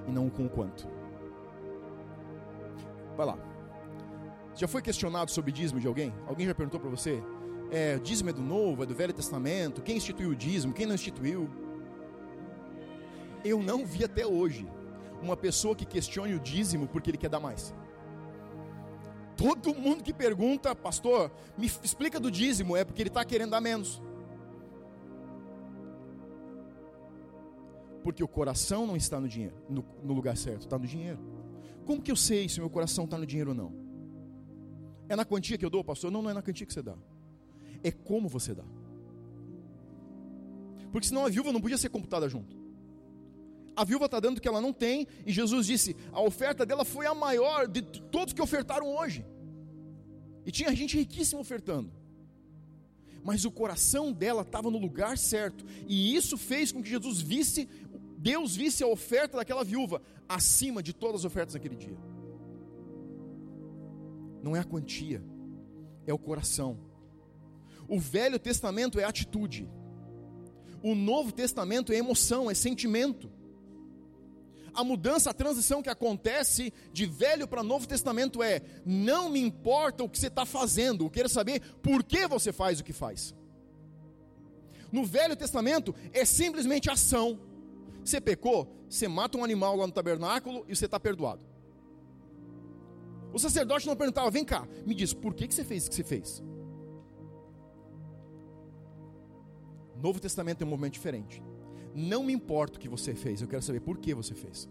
e 0.07 0.11
não 0.11 0.31
com 0.31 0.47
o 0.47 0.49
quanto. 0.49 0.89
Vai 3.17 3.27
lá. 3.27 3.39
Já 4.55 4.67
foi 4.67 4.81
questionado 4.81 5.31
sobre 5.31 5.53
dízimo 5.53 5.81
de 5.81 5.87
alguém? 5.87 6.13
Alguém 6.27 6.47
já 6.47 6.55
perguntou 6.55 6.81
para 6.81 6.89
você? 6.89 7.23
É, 7.71 7.99
dízimo 7.99 8.31
é 8.31 8.33
do 8.33 8.43
Novo, 8.43 8.83
é 8.83 8.87
do 8.87 8.95
Velho 8.95 9.13
Testamento, 9.13 9.83
quem 9.83 9.97
instituiu 9.97 10.31
o 10.31 10.37
dízimo, 10.37 10.73
quem 10.73 10.87
não 10.87 10.95
instituiu. 10.95 11.49
Eu 13.45 13.63
não 13.63 13.85
vi 13.85 14.05
até 14.05 14.27
hoje 14.27 14.67
uma 15.23 15.37
pessoa 15.37 15.75
que 15.75 15.85
questione 15.85 16.35
o 16.35 16.41
dízimo 16.41 16.87
porque 16.87 17.11
ele 17.11 17.19
quer 17.19 17.29
dar 17.29 17.41
mais. 17.41 17.75
Todo 19.37 19.75
mundo 19.75 20.03
que 20.03 20.13
pergunta, 20.13 20.75
pastor, 20.75 21.31
me 21.59 21.67
explica 21.67 22.21
do 22.21 22.31
dízimo, 22.31 22.77
é 22.77 22.85
porque 22.85 23.03
ele 23.03 23.09
está 23.11 23.25
querendo 23.25 23.51
dar 23.51 23.61
menos. 23.61 24.01
Porque 28.03 28.23
o 28.23 28.29
coração 28.29 28.87
não 28.87 28.97
está 28.97 29.19
no 29.19 29.27
dinheiro, 29.27 29.57
no, 29.69 29.85
no 30.03 30.13
lugar 30.13 30.37
certo, 30.37 30.63
está 30.63 30.79
no 30.79 30.87
dinheiro. 30.87 31.19
Como 31.85 32.01
que 32.01 32.11
eu 32.11 32.17
sei 32.17 32.49
se 32.49 32.61
meu 32.61 32.71
coração 32.71 33.05
está 33.05 33.19
no 33.19 33.27
dinheiro 33.27 33.51
ou 33.51 33.57
não? 33.57 33.75
É 35.09 35.17
na 35.17 35.25
quantia 35.25 35.59
que 35.59 35.65
eu 35.65 35.71
dou, 35.71 35.83
pastor? 35.83 36.11
Não, 36.11 36.23
não 36.23 36.31
é 36.31 36.35
na 36.35 36.43
quantia 36.43 36.67
que 36.67 36.73
você 36.73 36.83
dá 36.83 36.97
é 37.85 37.93
como 37.93 38.29
você 38.29 38.55
dá. 38.55 38.65
Porque 40.91 41.07
senão 41.07 41.27
a 41.27 41.29
viúva 41.29 41.53
não 41.53 41.61
podia 41.61 41.79
ser 41.79 41.91
computada 41.91 42.29
junto. 42.29 42.57
A 43.77 43.85
viúva 43.85 44.07
está 44.07 44.19
dando 44.21 44.39
o 44.39 44.41
que 44.41 44.49
ela 44.49 44.61
não 44.61 44.73
tem, 44.73 45.07
e 45.27 45.33
Jesus 45.33 45.67
disse: 45.67 45.97
a 46.13 46.21
oferta 46.21 46.65
dela 46.65 46.85
foi 46.85 47.07
a 47.07 47.15
maior 47.15 47.69
de 47.69 47.83
todos 47.83 48.33
que 48.33 48.41
ofertaram 48.41 48.97
hoje. 48.97 49.25
E 50.47 50.51
tinha 50.51 50.75
gente 50.75 50.97
riquíssima 50.97 51.41
ofertando. 51.41 51.93
Mas 53.23 53.45
o 53.45 53.51
coração 53.51 54.13
dela 54.13 54.43
estava 54.43 54.71
no 54.71 54.79
lugar 54.79 55.19
certo, 55.19 55.65
e 55.89 56.15
isso 56.15 56.39
fez 56.39 56.71
com 56.71 56.83
que 56.83 56.89
Jesus 56.89 57.21
visse, 57.21 57.69
Deus 58.19 58.55
visse 58.55 58.83
a 58.83 58.87
oferta 58.87 59.37
daquela 59.37 59.65
viúva 59.65 60.01
acima 60.29 60.83
de 60.83 60.93
todas 60.93 61.23
as 61.23 61.25
ofertas 61.25 61.55
naquele 61.55 61.75
dia. 61.77 61.97
Não 64.43 64.55
é 64.55 64.61
a 64.61 64.65
quantia, 64.65 65.23
é 66.07 66.13
o 66.15 66.19
coração. 66.19 66.94
O 67.89 67.99
Velho 67.99 68.39
Testamento 68.39 68.99
é 68.99 69.05
atitude. 69.05 69.69
O 70.83 70.95
Novo 70.95 71.33
Testamento 71.33 71.93
é 71.93 71.97
emoção, 71.97 72.51
é 72.51 72.55
sentimento. 72.55 73.31
A 74.75 74.83
mudança, 74.83 75.31
a 75.31 75.35
transição 75.35 75.83
que 75.83 75.89
acontece 75.89 76.73
de 76.93 77.07
Velho 77.07 77.47
para 77.47 77.63
Novo 77.63 77.87
Testamento 77.87 78.43
é: 78.43 78.61
não 78.85 79.29
me 79.29 79.41
importa 79.41 80.03
o 80.03 80.09
que 80.09 80.19
você 80.19 80.27
está 80.27 80.45
fazendo, 80.45 81.05
eu 81.05 81.11
quero 81.11 81.29
saber 81.29 81.63
por 81.83 82.03
que 82.03 82.27
você 82.27 82.53
faz 82.53 82.81
o 82.81 82.85
que 82.85 82.93
faz. 82.93 83.35
No 84.91 85.05
Velho 85.05 85.37
Testamento 85.37 85.95
é 86.13 86.25
simplesmente 86.25 86.91
ação. 86.91 87.41
Você 88.05 88.21
pecou, 88.21 88.69
você 88.89 89.09
mata 89.09 89.39
um 89.39 89.45
animal 89.45 89.77
lá 89.77 89.87
no 89.87 89.93
tabernáculo 89.93 90.65
e 90.69 90.77
você 90.77 90.85
está 90.85 91.01
perdoado. 91.01 91.41
O 93.33 93.39
sacerdote 93.39 93.87
não 93.87 93.97
perguntava: 93.97 94.31
vem 94.31 94.45
cá, 94.45 94.67
me 94.85 94.95
diz, 94.95 95.15
por 95.15 95.35
que, 95.35 95.49
que 95.49 95.55
você 95.55 95.65
fez 95.65 95.87
o 95.87 95.91
que 95.91 95.97
você 95.97 96.05
fez? 96.05 96.43
Novo 100.05 100.21
Testamento 100.21 100.61
é 100.61 100.67
um 100.67 100.69
movimento 100.69 100.93
diferente. 100.93 101.43
Não 101.95 102.25
me 102.25 102.33
importa 102.35 102.77
o 102.77 102.79
que 102.79 102.91
você 102.91 103.15
fez, 103.15 103.41
eu 103.41 103.49
quero 103.49 103.63
saber 103.63 103.81
por 103.81 103.97
que 103.97 104.13
você 104.13 104.35
fez. 104.35 104.69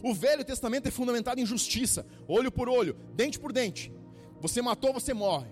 O 0.00 0.14
Velho 0.14 0.44
Testamento 0.44 0.86
é 0.86 0.92
fundamentado 0.92 1.40
em 1.40 1.44
justiça, 1.44 2.06
olho 2.28 2.52
por 2.52 2.68
olho, 2.68 2.96
dente 3.16 3.40
por 3.40 3.52
dente. 3.52 3.92
Você 4.40 4.62
matou, 4.62 4.92
você 4.92 5.12
morre. 5.12 5.50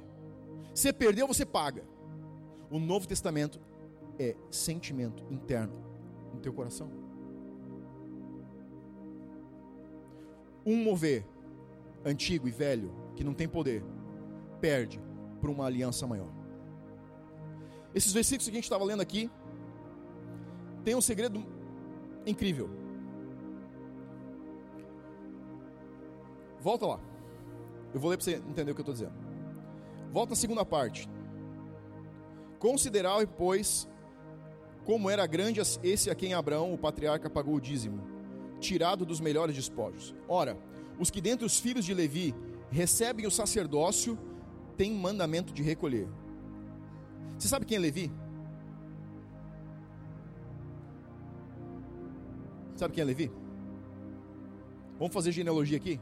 Você 0.72 0.92
perdeu, 0.92 1.26
você 1.26 1.44
paga. 1.44 1.82
O 2.70 2.78
Novo 2.78 3.08
Testamento 3.08 3.60
é 4.16 4.36
sentimento 4.52 5.24
interno 5.32 5.74
no 6.32 6.38
teu 6.38 6.52
coração. 6.52 6.92
Um 10.64 10.76
mover 10.76 11.26
antigo 12.04 12.46
e 12.46 12.52
velho 12.52 12.94
que 13.16 13.24
não 13.24 13.34
tem 13.34 13.48
poder 13.48 13.82
perde 14.60 15.02
por 15.40 15.50
uma 15.50 15.66
aliança 15.66 16.06
maior. 16.06 16.39
Esses 17.94 18.12
versículos 18.12 18.46
que 18.46 18.50
a 18.50 18.54
gente 18.54 18.64
estava 18.64 18.84
lendo 18.84 19.00
aqui, 19.00 19.30
tem 20.84 20.94
um 20.94 21.00
segredo 21.00 21.44
Incrível. 22.26 22.68
Volta 26.60 26.86
lá. 26.86 27.00
Eu 27.94 28.00
vou 28.00 28.10
ler 28.10 28.16
para 28.16 28.24
você 28.24 28.34
entender 28.36 28.70
o 28.70 28.74
que 28.74 28.80
eu 28.80 28.82
estou 28.82 28.94
dizendo. 28.94 29.14
Volta 30.12 30.30
na 30.30 30.36
segunda 30.36 30.64
parte. 30.64 31.08
Considerai, 32.58 33.26
pois, 33.26 33.88
como 34.84 35.08
era 35.08 35.26
grande 35.26 35.60
esse 35.82 36.10
a 36.10 36.14
quem 36.14 36.34
Abraão, 36.34 36.74
o 36.74 36.78
patriarca, 36.78 37.30
pagou 37.30 37.54
o 37.54 37.60
dízimo, 37.60 38.02
tirado 38.60 39.06
dos 39.06 39.18
melhores 39.18 39.56
despojos. 39.56 40.14
Ora, 40.28 40.58
os 40.98 41.10
que 41.10 41.20
dentre 41.20 41.46
os 41.46 41.58
filhos 41.58 41.86
de 41.86 41.94
Levi 41.94 42.34
recebem 42.70 43.26
o 43.26 43.30
sacerdócio 43.30 44.18
têm 44.76 44.92
mandamento 44.92 45.54
de 45.54 45.62
recolher. 45.62 46.06
Você 47.40 47.48
sabe 47.48 47.64
quem 47.64 47.78
é 47.78 47.80
Levi? 47.80 48.12
Sabe 52.76 52.92
quem 52.92 53.00
é 53.00 53.04
Levi? 53.06 53.32
Vamos 54.98 55.14
fazer 55.14 55.32
genealogia 55.32 55.78
aqui? 55.78 55.98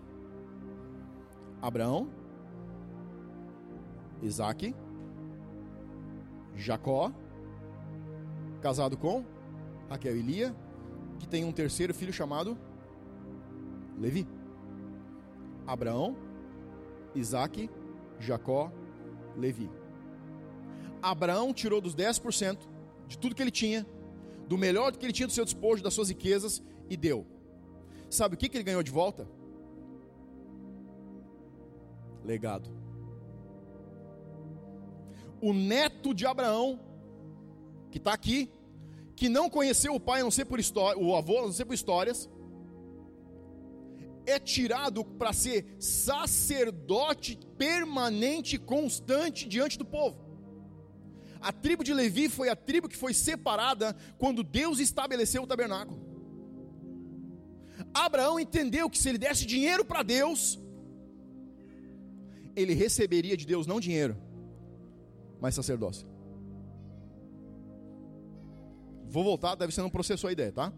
Abraão, 1.63 2.09
Isaac, 4.21 4.75
Jacó, 6.57 7.13
casado 8.61 8.97
com 8.97 9.25
Raquel 9.89 10.17
e 10.17 10.23
Lia, 10.23 10.57
que 11.21 11.29
tem 11.29 11.45
um 11.45 11.53
terceiro 11.53 11.95
filho 11.95 12.13
chamado 12.13 12.59
Levi. 13.97 14.27
Abraão, 15.65 16.17
Isaac, 17.15 17.71
Jacó, 18.19 18.73
Levi. 19.37 19.78
Abraão 21.03 21.53
tirou 21.53 21.81
dos 21.81 21.95
10% 21.95 22.59
de 23.07 23.19
tudo 23.19 23.35
que 23.35 23.43
ele 23.43 23.51
tinha, 23.51 23.87
do 24.47 24.59
melhor 24.59 24.93
que 24.97 25.05
ele 25.05 25.13
tinha 25.13 25.27
do 25.27 25.33
seu 25.33 25.45
despojo, 25.45 25.83
das 25.83 25.95
suas 25.95 26.09
riquezas, 26.09 26.63
e 26.89 26.97
deu. 26.97 27.27
Sabe 28.11 28.35
o 28.35 28.39
que, 28.39 28.49
que 28.49 28.57
ele 28.57 28.65
ganhou 28.65 28.83
de 28.83 28.91
volta? 28.91 29.29
Legado. 32.25 32.71
O 35.41 35.53
neto 35.53 36.13
de 36.13 36.27
Abraão, 36.27 36.81
que 37.91 37.99
está 37.99 38.13
aqui, 38.13 38.51
que 39.15 39.29
não 39.29 39.49
conheceu 39.51 39.95
o 39.95 40.01
pai, 40.01 40.21
a 40.21 40.25
não 40.25 40.31
ser 40.31 40.45
por 40.45 40.59
história, 40.59 41.01
o 41.01 41.15
avô, 41.15 41.39
a 41.39 41.43
não 41.43 41.53
ser 41.53 41.65
por 41.65 41.75
histórias, 41.75 42.29
é 44.27 44.39
tirado 44.39 45.05
para 45.05 45.33
ser 45.33 45.77
sacerdote 45.79 47.39
permanente 47.57 48.59
constante 48.59 49.49
diante 49.49 49.79
do 49.79 49.85
povo. 49.85 50.28
A 51.41 51.53
tribo 51.53 51.85
de 51.85 51.95
Levi 51.95 52.29
foi 52.29 52.49
a 52.49 52.57
tribo 52.57 52.89
que 52.89 52.97
foi 52.97 53.15
separada 53.15 53.97
quando 54.19 54.43
Deus 54.43 54.79
estabeleceu 54.81 55.43
o 55.43 55.47
tabernáculo. 55.47 56.01
Abraão 57.95 58.39
entendeu 58.39 58.91
que 58.91 58.99
se 58.99 59.09
ele 59.09 59.19
desse 59.19 59.47
dinheiro 59.47 59.85
para 59.85 60.03
Deus, 60.03 60.59
ele 62.57 62.75
receberia 62.75 63.37
de 63.37 63.47
Deus 63.47 63.67
não 63.67 63.79
dinheiro, 63.79 64.17
mas 65.41 65.55
sacerdócio. 65.55 66.07
Vou 69.07 69.25
voltar, 69.25 69.55
deve 69.55 69.73
ser 69.73 69.83
um 69.83 69.91
processou 69.91 70.29
a 70.29 70.33
ideia, 70.33 70.53
tá? 70.53 70.73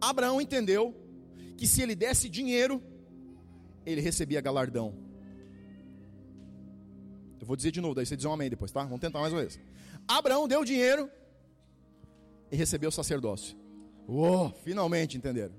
Abraão 0.00 0.40
entendeu 0.40 0.94
que 1.56 1.66
se 1.66 1.80
ele 1.82 1.94
desse 1.94 2.28
dinheiro, 2.28 2.82
ele 3.84 4.00
recebia 4.00 4.40
galardão. 4.40 5.05
Eu 7.46 7.48
vou 7.48 7.54
dizer 7.54 7.70
de 7.70 7.80
novo, 7.80 7.94
daí 7.94 8.04
você 8.04 8.16
diz 8.16 8.24
um 8.24 8.32
amém 8.32 8.50
depois, 8.50 8.72
tá? 8.72 8.82
Vamos 8.82 8.98
tentar 8.98 9.20
mais 9.20 9.32
uma 9.32 9.40
vez. 9.40 9.56
Abraão 10.08 10.48
deu 10.48 10.64
dinheiro 10.64 11.08
e 12.50 12.56
recebeu 12.56 12.88
o 12.88 12.92
sacerdócio. 12.92 13.56
Oh, 14.08 14.50
finalmente 14.64 15.16
entenderam. 15.16 15.54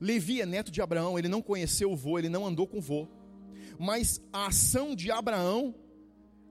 Levi 0.00 0.40
é 0.40 0.46
neto 0.46 0.72
de 0.72 0.80
Abraão, 0.80 1.18
ele 1.18 1.28
não 1.28 1.42
conheceu 1.42 1.92
o 1.92 1.96
vô, 1.96 2.18
ele 2.18 2.30
não 2.30 2.46
andou 2.46 2.66
com 2.66 2.78
o 2.78 2.80
vô. 2.80 3.06
Mas 3.78 4.18
a 4.32 4.46
ação 4.46 4.96
de 4.96 5.10
Abraão, 5.10 5.74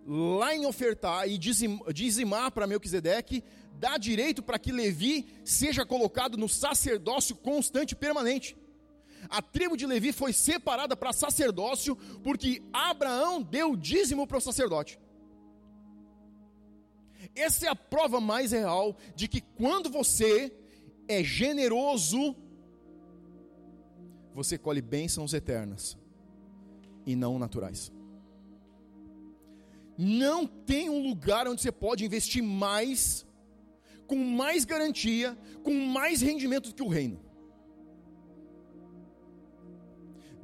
lá 0.06 0.56
em 0.56 0.67
ofertar 0.67 1.28
e 1.28 1.39
dizimar 1.39 2.52
para 2.52 2.67
Melquisedeque, 2.67 3.43
dá 3.74 3.98
direito 3.98 4.43
para 4.43 4.60
que 4.60 4.72
Levi 4.72 5.26
seja 5.43 5.84
colocado 5.84 6.38
no 6.38 6.48
sacerdócio 6.48 7.36
constante 7.36 7.93
e 7.93 7.96
permanente. 7.96 8.56
A 9.30 9.42
tribo 9.42 9.76
de 9.76 9.86
Levi 9.86 10.12
foi 10.12 10.34
separada 10.34 10.96
para 10.96 11.13
sacerdócio 11.13 11.96
porque 12.24 12.62
Abraão 12.72 13.42
deu 13.42 13.76
dízimo 13.76 14.26
para 14.28 14.38
o 14.38 14.42
sacerdote. 14.42 15.00
Essa 17.36 17.68
é 17.68 17.70
a 17.70 17.76
prova 17.76 18.20
mais 18.20 18.52
real 18.52 18.96
de 19.16 19.28
que 19.28 19.42
quando 19.42 19.90
você 19.90 20.54
é 21.08 21.24
generoso, 21.24 22.36
você 24.34 24.58
colhe 24.58 24.82
bênçãos 24.82 25.34
eternas 25.34 25.98
e 27.06 27.16
não 27.16 27.40
naturais. 27.40 27.92
Não 29.98 30.46
tem 30.46 30.90
um 30.90 31.08
lugar 31.08 31.48
onde 31.48 31.62
você 31.62 31.72
pode 31.72 32.06
investir 32.06 32.44
mais, 32.44 33.26
com 34.06 34.16
mais 34.16 34.63
garantia, 34.63 35.36
com 35.63 35.74
mais 35.74 36.22
rendimento 36.22 36.70
do 36.70 36.76
que 36.76 36.84
o 36.84 36.88
reino. 36.88 37.27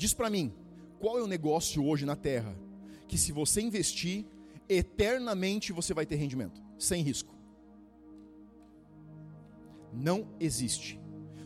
Diz 0.04 0.14
para 0.14 0.30
mim, 0.30 0.52
qual 1.00 1.18
é 1.18 1.24
o 1.24 1.28
negócio 1.28 1.82
hoje 1.86 2.06
na 2.06 2.14
terra 2.14 2.54
que 3.08 3.18
se 3.18 3.32
você 3.32 3.62
investir, 3.62 4.26
eternamente 4.68 5.72
você 5.72 5.94
vai 5.94 6.06
ter 6.06 6.18
rendimento, 6.18 6.62
sem 6.78 7.02
risco? 7.02 7.34
Não 9.94 10.28
existe. 10.42 11.00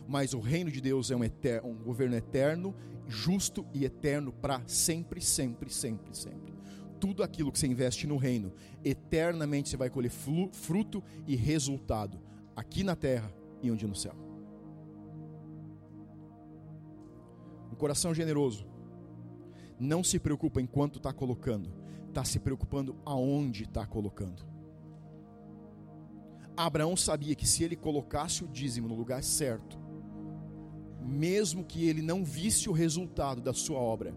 Mas 0.08 0.34
o 0.34 0.40
reino 0.40 0.72
de 0.72 0.80
Deus 0.80 1.12
é 1.12 1.14
um, 1.14 1.22
eterno, 1.22 1.70
um 1.70 1.74
governo 1.76 2.16
eterno, 2.16 2.74
justo 3.06 3.64
e 3.72 3.84
eterno 3.84 4.32
para 4.32 4.60
sempre, 4.66 5.20
sempre, 5.20 5.70
sempre, 5.70 6.12
sempre. 6.12 6.52
Tudo 6.98 7.22
aquilo 7.22 7.52
que 7.52 7.60
você 7.60 7.68
investe 7.68 8.08
no 8.08 8.16
reino, 8.16 8.52
eternamente 8.84 9.68
você 9.68 9.76
vai 9.76 9.88
colher 9.88 10.10
fruto 10.10 11.00
e 11.28 11.36
resultado, 11.36 12.18
aqui 12.56 12.82
na 12.82 12.96
terra 12.96 13.32
e 13.62 13.70
onde 13.70 13.86
no 13.86 13.94
céu. 13.94 14.27
Coração 17.78 18.12
generoso 18.12 18.66
não 19.80 20.02
se 20.02 20.18
preocupa 20.18 20.60
em 20.60 20.66
quanto 20.66 20.98
está 20.98 21.12
colocando, 21.12 21.70
está 22.08 22.24
se 22.24 22.40
preocupando 22.40 22.96
aonde 23.04 23.62
está 23.62 23.86
colocando. 23.86 24.44
Abraão 26.56 26.96
sabia 26.96 27.36
que 27.36 27.46
se 27.46 27.62
ele 27.62 27.76
colocasse 27.76 28.42
o 28.42 28.48
dízimo 28.48 28.88
no 28.88 28.96
lugar 28.96 29.22
certo, 29.22 29.78
mesmo 31.00 31.64
que 31.64 31.88
ele 31.88 32.02
não 32.02 32.24
visse 32.24 32.68
o 32.68 32.72
resultado 32.72 33.40
da 33.40 33.54
sua 33.54 33.78
obra, 33.78 34.12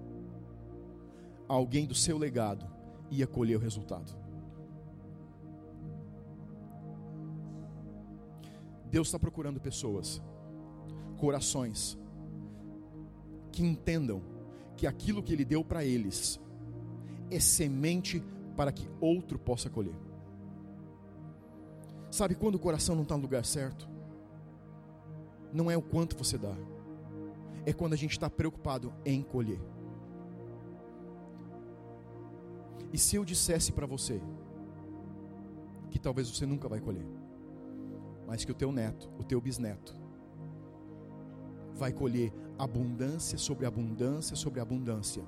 alguém 1.47 1.86
do 1.86 1.93
seu 1.93 2.17
legado 2.17 2.65
ia 3.12 3.28
colher 3.28 3.58
o 3.58 3.60
resultado. 3.60 4.19
Deus 8.89 9.08
está 9.08 9.19
procurando 9.19 9.60
pessoas, 9.60 10.21
corações, 11.17 11.97
que 13.51 13.63
entendam 13.63 14.21
que 14.75 14.87
aquilo 14.87 15.21
que 15.21 15.33
Ele 15.33 15.45
deu 15.45 15.63
para 15.63 15.83
eles 15.85 16.39
é 17.29 17.39
semente 17.39 18.23
para 18.55 18.71
que 18.71 18.87
outro 18.99 19.39
possa 19.39 19.69
colher. 19.69 19.95
Sabe 22.09 22.35
quando 22.35 22.55
o 22.55 22.59
coração 22.59 22.95
não 22.95 23.03
está 23.03 23.15
no 23.15 23.23
lugar 23.23 23.45
certo? 23.45 23.89
Não 25.53 25.71
é 25.71 25.78
o 25.78 25.82
quanto 25.82 26.17
você 26.17 26.38
dá, 26.38 26.55
é 27.65 27.73
quando 27.73 27.93
a 27.93 27.97
gente 27.97 28.11
está 28.11 28.30
preocupado 28.30 28.93
em 29.05 29.21
colher. 29.21 29.59
E 32.93 32.97
se 32.97 33.15
eu 33.15 33.23
dissesse 33.23 33.71
para 33.71 33.86
você 33.86 34.21
que 35.89 35.99
talvez 35.99 36.30
você 36.30 36.45
nunca 36.45 36.67
vai 36.67 36.80
colher, 36.80 37.05
mas 38.28 38.43
que 38.43 38.51
o 38.51 38.55
teu 38.55 38.71
neto, 38.71 39.09
o 39.17 39.23
teu 39.23 39.39
bisneto, 39.39 39.95
vai 41.73 41.91
colher 41.91 42.34
abundância 42.64 43.39
sobre 43.39 43.66
abundância 43.66 44.36
sobre 44.36 44.59
abundância. 44.59 45.24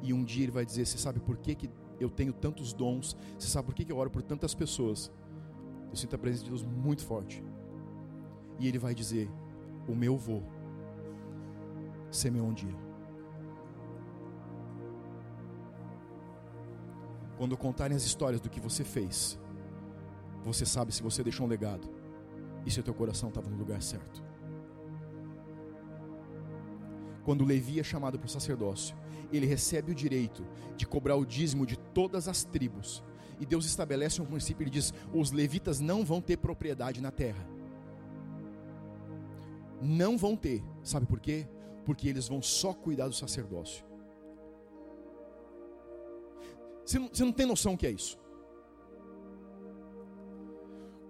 E 0.00 0.12
um 0.12 0.22
dia 0.22 0.44
ele 0.44 0.52
vai 0.52 0.64
dizer: 0.64 0.86
Você 0.86 0.96
sabe 0.96 1.18
por 1.18 1.36
que, 1.36 1.54
que 1.56 1.70
eu 1.98 2.08
tenho 2.08 2.32
tantos 2.32 2.72
dons? 2.72 3.16
Você 3.38 3.48
sabe 3.48 3.66
por 3.66 3.74
que, 3.74 3.84
que 3.84 3.90
eu 3.90 3.96
oro 3.96 4.10
por 4.10 4.22
tantas 4.22 4.54
pessoas? 4.54 5.10
Eu 5.90 5.96
sinto 5.96 6.14
a 6.14 6.18
presença 6.18 6.44
de 6.44 6.50
Deus 6.50 6.62
muito 6.62 7.04
forte. 7.04 7.42
E 8.60 8.68
ele 8.68 8.78
vai 8.78 8.94
dizer: 8.94 9.28
O 9.88 9.94
meu 9.94 10.16
vô 10.16 10.42
semeou 12.10 12.46
um 12.46 12.54
dia. 12.54 12.76
Quando 17.36 17.56
contarem 17.56 17.96
as 17.96 18.04
histórias 18.04 18.40
do 18.40 18.48
que 18.48 18.60
você 18.60 18.84
fez, 18.84 19.36
você 20.44 20.64
sabe 20.64 20.92
se 20.92 21.02
você 21.02 21.24
deixou 21.24 21.44
um 21.44 21.48
legado 21.48 21.88
e 22.64 22.70
se 22.70 22.78
o 22.78 22.82
teu 22.84 22.94
coração 22.94 23.30
estava 23.30 23.50
no 23.50 23.56
lugar 23.56 23.82
certo. 23.82 24.22
Quando 27.24 27.44
Levi 27.44 27.78
é 27.78 27.82
chamado 27.82 28.18
para 28.18 28.26
o 28.26 28.30
sacerdócio, 28.30 28.96
ele 29.32 29.46
recebe 29.46 29.92
o 29.92 29.94
direito 29.94 30.44
de 30.76 30.86
cobrar 30.86 31.16
o 31.16 31.24
dízimo 31.24 31.66
de 31.66 31.78
todas 31.78 32.28
as 32.28 32.44
tribos. 32.44 33.02
E 33.40 33.46
Deus 33.46 33.64
estabelece 33.64 34.20
um 34.20 34.26
princípio, 34.26 34.62
ele 34.62 34.70
diz: 34.70 34.92
os 35.12 35.30
levitas 35.30 35.80
não 35.80 36.04
vão 36.04 36.20
ter 36.20 36.36
propriedade 36.36 37.00
na 37.00 37.10
terra. 37.10 37.46
Não 39.80 40.16
vão 40.16 40.36
ter. 40.36 40.62
Sabe 40.82 41.06
por 41.06 41.18
quê? 41.18 41.48
Porque 41.84 42.08
eles 42.08 42.28
vão 42.28 42.40
só 42.40 42.72
cuidar 42.72 43.08
do 43.08 43.14
sacerdócio. 43.14 43.84
Você 46.84 46.98
não, 46.98 47.08
você 47.08 47.24
não 47.24 47.32
tem 47.32 47.46
noção 47.46 47.74
o 47.74 47.78
que 47.78 47.86
é 47.86 47.90
isso. 47.90 48.18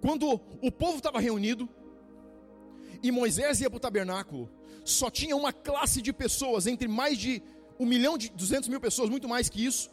Quando 0.01 0.41
o 0.61 0.73
povo 0.73 0.97
estava 0.97 1.21
reunido 1.21 1.69
e 3.03 3.11
Moisés 3.11 3.61
ia 3.61 3.69
para 3.69 3.77
o 3.77 3.81
tabernáculo, 3.81 4.51
só 4.85 5.11
tinha 5.11 5.37
uma 5.37 5.53
classe 5.53 6.01
de 6.01 6.13
pessoas, 6.13 6.67
entre 6.67 6.87
mais 6.89 7.19
de 7.19 7.43
um 7.79 7.87
milhão 7.87 8.17
de 8.17 8.31
duzentos 8.31 8.69
mil 8.69 8.81
pessoas, 8.81 9.11
muito 9.11 9.29
mais 9.29 9.49
que 9.49 9.65
isso, 9.65 9.91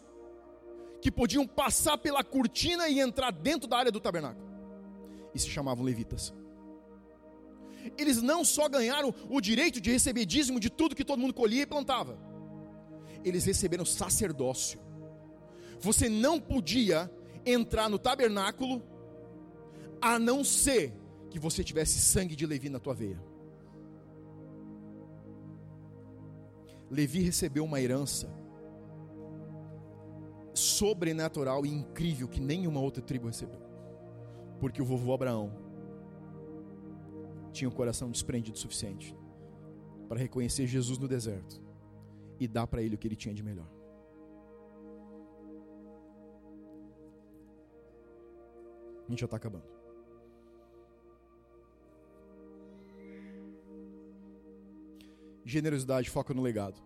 que 1.02 1.12
podiam 1.12 1.48
passar 1.48 1.98
pela 1.98 2.24
cortina 2.24 2.88
e 2.88 3.00
entrar 3.00 3.32
dentro 3.32 3.68
da 3.68 3.78
área 3.78 3.92
do 3.92 4.00
tabernáculo. 4.00 4.48
E 5.34 5.40
se 5.40 5.50
chamavam 5.50 5.84
levitas. 5.84 6.34
Eles 7.98 8.22
não 8.22 8.44
só 8.44 8.68
ganharam 8.68 9.14
o 9.30 9.40
direito 9.40 9.80
de 9.80 9.92
receber 9.92 10.26
dízimo 10.26 10.60
de 10.60 10.70
tudo 10.70 10.96
que 10.96 11.06
todo 11.06 11.20
mundo 11.20 11.34
colhia 11.34 11.64
e 11.64 11.66
plantava, 11.66 12.20
eles 13.24 13.46
receberam 13.46 13.86
sacerdócio. 13.86 14.80
Você 15.80 16.10
não 16.10 16.40
podia 16.40 17.10
entrar 17.46 17.90
no 17.90 17.98
tabernáculo 17.98 18.84
a 20.02 20.20
não 20.20 20.44
ser 20.44 20.94
que 21.30 21.40
você 21.40 21.64
tivesse 21.64 22.00
sangue 22.00 22.36
de 22.36 22.46
Levi 22.46 22.70
na 22.70 22.80
tua 22.80 22.94
veia. 22.94 23.22
Levi 26.90 27.22
recebeu 27.22 27.64
uma 27.64 27.80
herança 27.80 28.34
sobrenatural 30.54 31.66
e 31.66 31.70
incrível 31.70 32.28
que 32.28 32.42
nenhuma 32.42 32.80
outra 32.80 33.02
tribo 33.02 33.28
recebeu. 33.28 33.62
Porque 34.60 34.82
o 34.82 34.86
vovô 34.86 35.14
Abraão 35.14 35.52
tinha 37.52 37.70
um 37.70 37.72
coração 37.72 38.10
desprendido 38.10 38.58
o 38.58 38.60
suficiente 38.60 39.16
para 40.08 40.20
reconhecer 40.20 40.66
Jesus 40.66 40.98
no 40.98 41.08
deserto 41.08 41.62
e 42.40 42.48
dar 42.48 42.66
para 42.66 42.82
ele 42.82 42.96
o 42.96 42.98
que 42.98 43.08
ele 43.08 43.16
tinha 43.16 43.34
de 43.34 43.44
melhor. 43.44 43.70
A 49.08 49.10
gente 49.10 49.20
já 49.20 49.26
está 49.26 49.38
acabando. 49.38 49.79
Generosidade 55.50 56.12
foca 56.12 56.32
no 56.32 56.44
legado. 56.44 56.80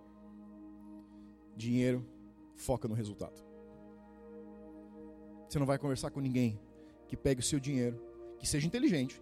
Dinheiro 1.54 2.08
foca 2.56 2.88
no 2.88 2.96
resultado. 2.96 3.44
Você 5.50 5.60
não 5.60 5.66
vai 5.66 5.78
conversar 5.78 6.12
com 6.12 6.22
ninguém 6.22 6.58
que 7.06 7.18
pegue 7.18 7.42
o 7.42 7.44
seu 7.44 7.60
dinheiro, 7.60 8.02
que 8.40 8.48
seja 8.48 8.66
inteligente 8.66 9.22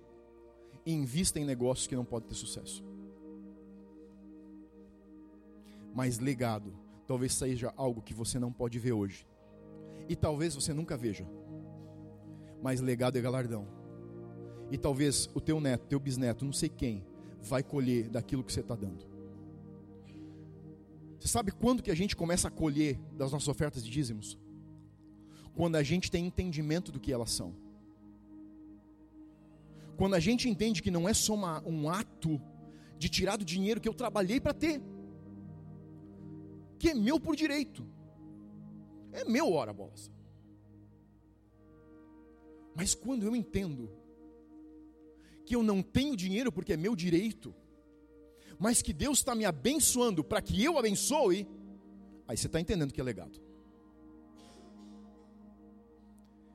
e 0.86 0.94
invista 0.94 1.40
em 1.40 1.44
negócios 1.44 1.88
que 1.88 1.96
não 1.96 2.06
podem 2.06 2.30
ter 2.30 2.36
sucesso. 2.36 2.84
Mas 5.92 6.20
legado 6.20 6.72
talvez 7.08 7.34
seja 7.34 7.74
algo 7.76 8.00
que 8.00 8.14
você 8.14 8.38
não 8.38 8.54
pode 8.54 8.78
ver 8.78 8.92
hoje. 8.92 9.26
E 10.08 10.16
talvez 10.16 10.54
você 10.54 10.72
nunca 10.72 10.96
veja. 10.96 11.28
Mas 12.62 12.80
legado 12.80 13.18
é 13.18 13.22
galardão. 13.22 13.68
E 14.70 14.78
talvez 14.78 15.32
o 15.34 15.42
teu 15.42 15.60
neto, 15.60 15.88
teu 15.88 16.00
bisneto, 16.00 16.46
não 16.46 16.54
sei 16.54 16.70
quem, 16.70 17.04
vai 17.42 17.64
colher 17.64 18.08
daquilo 18.08 18.44
que 18.44 18.54
você 18.54 18.60
está 18.60 18.76
dando. 18.76 19.11
Você 21.22 21.28
sabe 21.28 21.52
quando 21.52 21.84
que 21.84 21.92
a 21.92 21.96
gente 21.96 22.16
começa 22.16 22.48
a 22.48 22.52
colher 22.52 22.98
das 23.16 23.32
nossas 23.32 23.48
ofertas 23.48 23.86
de 23.86 23.92
dízimos? 23.92 24.40
Quando 25.54 25.76
a 25.76 25.84
gente 25.84 26.10
tem 26.10 26.26
entendimento 26.26 26.92
do 26.92 27.00
que 27.00 27.14
elas 27.14 27.30
são. 27.30 27.56
Quando 29.98 30.16
a 30.16 30.20
gente 30.20 30.50
entende 30.50 30.82
que 30.82 30.90
não 30.90 31.08
é 31.08 31.14
só 31.14 31.36
uma, 31.36 31.62
um 31.64 31.88
ato 31.92 32.42
de 32.98 33.08
tirar 33.08 33.38
do 33.38 33.46
dinheiro 33.46 33.80
que 33.80 33.88
eu 33.88 33.94
trabalhei 33.94 34.40
para 34.42 34.52
ter, 34.52 34.82
que 36.80 36.90
é 36.90 36.96
meu 36.96 37.20
por 37.20 37.36
direito, 37.36 37.86
é 39.12 39.24
meu, 39.24 39.54
hora 39.54 39.72
bolas. 39.72 40.10
Mas 42.76 42.96
quando 42.96 43.28
eu 43.28 43.36
entendo 43.36 43.92
que 45.46 45.56
eu 45.56 45.62
não 45.62 45.84
tenho 45.84 46.18
dinheiro 46.18 46.52
porque 46.52 46.74
é 46.74 46.78
meu 46.78 46.96
direito, 46.96 47.54
mas 48.62 48.80
que 48.84 48.94
Deus 48.94 49.18
está 49.18 49.34
me 49.34 49.44
abençoando 49.44 50.24
para 50.24 50.40
que 50.40 50.64
eu 50.64 50.78
abençoe, 50.78 51.48
aí 52.28 52.38
você 52.38 52.46
está 52.46 52.62
entendendo 52.62 52.94
que 52.94 53.02
é 53.02 53.04
legado. 53.04 53.42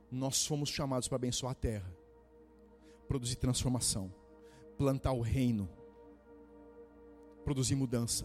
Nós 0.08 0.46
fomos 0.46 0.68
chamados 0.68 1.08
para 1.08 1.16
abençoar 1.16 1.50
a 1.50 1.56
terra, 1.56 1.92
produzir 3.08 3.34
transformação, 3.34 4.14
plantar 4.78 5.10
o 5.14 5.20
reino, 5.20 5.68
produzir 7.44 7.74
mudança. 7.74 8.24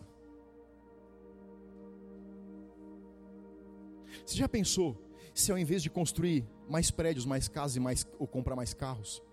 Você 4.24 4.38
já 4.38 4.48
pensou 4.48 4.96
se 5.34 5.52
ao 5.52 5.58
invés 5.58 5.82
de 5.82 5.90
construir 5.90 6.48
mais 6.70 6.92
prédios, 6.92 7.26
mais 7.26 7.48
casas 7.48 7.78
e 7.78 7.80
mais, 7.80 8.06
ou 8.20 8.28
comprar 8.28 8.56
mais 8.56 8.76
carros, 8.76 9.24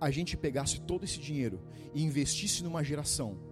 a 0.00 0.10
gente 0.10 0.36
pegasse 0.36 0.80
todo 0.80 1.04
esse 1.04 1.20
dinheiro 1.20 1.60
e 1.94 2.02
investisse 2.02 2.64
numa 2.64 2.82
geração 2.82 3.49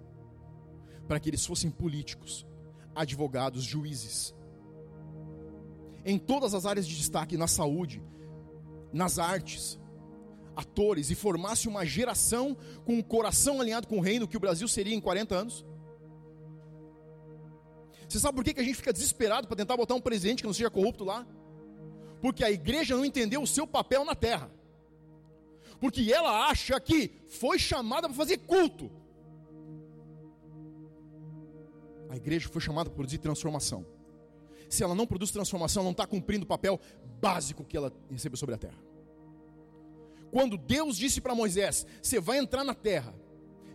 para 1.09 1.19
que 1.19 1.31
eles 1.31 1.45
fossem 1.45 1.71
políticos, 1.71 2.47
advogados, 2.95 3.65
juízes, 3.65 4.35
em 6.05 6.19
todas 6.19 6.55
as 6.55 6.67
áreas 6.67 6.87
de 6.87 6.95
destaque, 6.95 7.37
na 7.37 7.49
saúde, 7.49 8.03
nas 8.93 9.19
artes, 9.19 9.81
atores, 10.55 11.11
e 11.11 11.15
formasse 11.15 11.67
uma 11.67 11.85
geração 11.85 12.57
com 12.85 12.95
um 12.95 13.03
coração 13.03 13.61
alinhado 13.61 13.89
com 13.89 13.99
o 13.99 14.01
reino 14.01 14.29
que 14.29 14.37
o 14.37 14.41
Brasil 14.41 14.69
seria 14.69 14.95
em 14.95 15.01
40 15.01 15.35
anos? 15.35 15.67
Você 18.09 18.19
sabe 18.19 18.37
por 18.37 18.45
que 18.45 18.59
a 18.59 18.65
gente 18.65 18.77
fica 18.77 18.93
desesperado 18.93 19.47
para 19.47 19.57
tentar 19.57 19.77
botar 19.77 19.95
um 19.95 20.01
presidente 20.01 20.43
que 20.43 20.47
não 20.47 20.55
seja 20.55 20.71
corrupto 20.71 21.05
lá? 21.05 21.27
Porque 22.21 22.43
a 22.43 22.51
igreja 22.51 22.97
não 22.97 23.05
entendeu 23.05 23.43
o 23.43 23.47
seu 23.47 23.67
papel 23.67 24.05
na 24.05 24.15
terra. 24.15 24.51
Porque 25.79 26.13
ela 26.13 26.49
acha 26.49 26.81
que 26.81 27.13
foi 27.29 27.59
chamada 27.59 28.09
para 28.09 28.17
fazer 28.17 28.39
culto. 28.39 28.91
A 32.09 32.17
igreja 32.17 32.49
foi 32.49 32.61
chamada 32.61 32.89
para 32.89 32.97
produzir 32.97 33.19
transformação. 33.19 33.87
Se 34.69 34.83
ela 34.83 34.95
não 34.95 35.07
produz 35.07 35.31
transformação, 35.31 35.83
não 35.83 35.93
está 35.93 36.07
cumprindo 36.07 36.45
o 36.45 36.49
papel 36.49 36.81
básico 37.21 37.65
que 37.65 37.77
ela 37.77 37.93
recebeu 38.11 38.37
sobre 38.37 38.55
a 38.55 38.59
terra. 38.59 38.79
Quando 40.31 40.59
Deus 40.59 40.97
disse 40.97 41.21
para 41.21 41.35
Moisés: 41.35 41.87
Você 42.03 42.21
vai 42.21 42.39
entrar 42.39 42.65
na 42.65 42.75
terra 42.75 43.15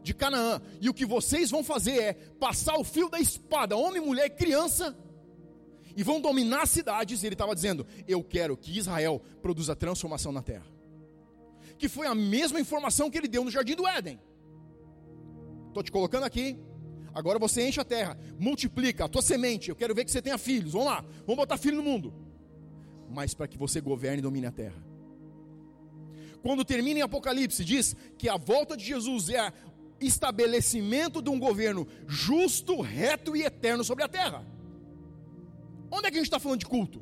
de 0.03 0.13
Canaã, 0.13 0.61
e 0.81 0.89
o 0.89 0.93
que 0.93 1.05
vocês 1.05 1.49
vão 1.49 1.63
fazer 1.63 1.99
é 1.99 2.13
passar 2.13 2.75
o 2.77 2.83
fio 2.83 3.09
da 3.09 3.19
espada, 3.19 3.75
homem, 3.75 4.01
mulher 4.01 4.25
e 4.25 4.29
criança, 4.29 4.95
e 5.95 6.03
vão 6.03 6.19
dominar 6.19 6.63
as 6.63 6.69
cidades. 6.69 7.23
Ele 7.23 7.33
estava 7.33 7.55
dizendo: 7.55 7.85
Eu 8.07 8.23
quero 8.23 8.55
que 8.55 8.77
Israel 8.77 9.21
produza 9.41 9.75
transformação 9.75 10.31
na 10.31 10.41
terra. 10.41 10.65
Que 11.77 11.89
foi 11.89 12.05
a 12.05 12.13
mesma 12.13 12.59
informação 12.59 13.09
que 13.09 13.17
ele 13.17 13.27
deu 13.27 13.43
no 13.43 13.51
jardim 13.51 13.75
do 13.75 13.87
Éden. 13.87 14.19
Estou 15.69 15.81
te 15.81 15.91
colocando 15.91 16.23
aqui 16.23 16.57
Agora 17.13 17.37
você 17.37 17.67
enche 17.67 17.79
a 17.79 17.85
terra, 17.85 18.17
multiplica 18.39 19.05
a 19.05 19.07
tua 19.07 19.21
semente. 19.21 19.69
Eu 19.69 19.75
quero 19.75 19.93
ver 19.93 20.03
que 20.03 20.11
você 20.11 20.21
tenha 20.21 20.37
filhos. 20.37 20.73
Vamos 20.73 20.87
lá, 20.87 21.05
vamos 21.25 21.35
botar 21.35 21.57
filho 21.57 21.77
no 21.77 21.83
mundo. 21.83 22.13
Mas 23.09 23.33
para 23.33 23.47
que 23.47 23.57
você 23.57 23.79
governe 23.79 24.19
e 24.19 24.21
domine 24.21 24.47
a 24.47 24.51
terra. 24.51 24.83
Quando 26.41 26.65
termina 26.65 26.99
em 26.99 27.03
Apocalipse, 27.03 27.63
diz 27.63 27.95
que 28.17 28.27
a 28.27 28.35
volta 28.35 28.75
de 28.75 28.83
Jesus 28.83 29.29
é 29.29 29.49
o 29.49 30.03
estabelecimento 30.03 31.21
de 31.21 31.29
um 31.29 31.39
governo 31.39 31.87
justo, 32.07 32.81
reto 32.81 33.35
e 33.35 33.43
eterno 33.43 33.83
sobre 33.83 34.03
a 34.03 34.07
terra. 34.07 34.45
Onde 35.89 36.07
é 36.07 36.11
que 36.11 36.17
a 36.17 36.19
gente 36.19 36.27
está 36.27 36.39
falando 36.39 36.59
de 36.59 36.65
culto? 36.65 37.01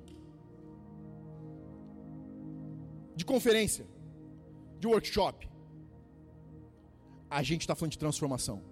De 3.15 3.23
conferência? 3.23 3.87
De 4.79 4.87
workshop? 4.87 5.49
A 7.29 7.41
gente 7.41 7.61
está 7.61 7.73
falando 7.73 7.93
de 7.93 7.97
transformação. 7.97 8.70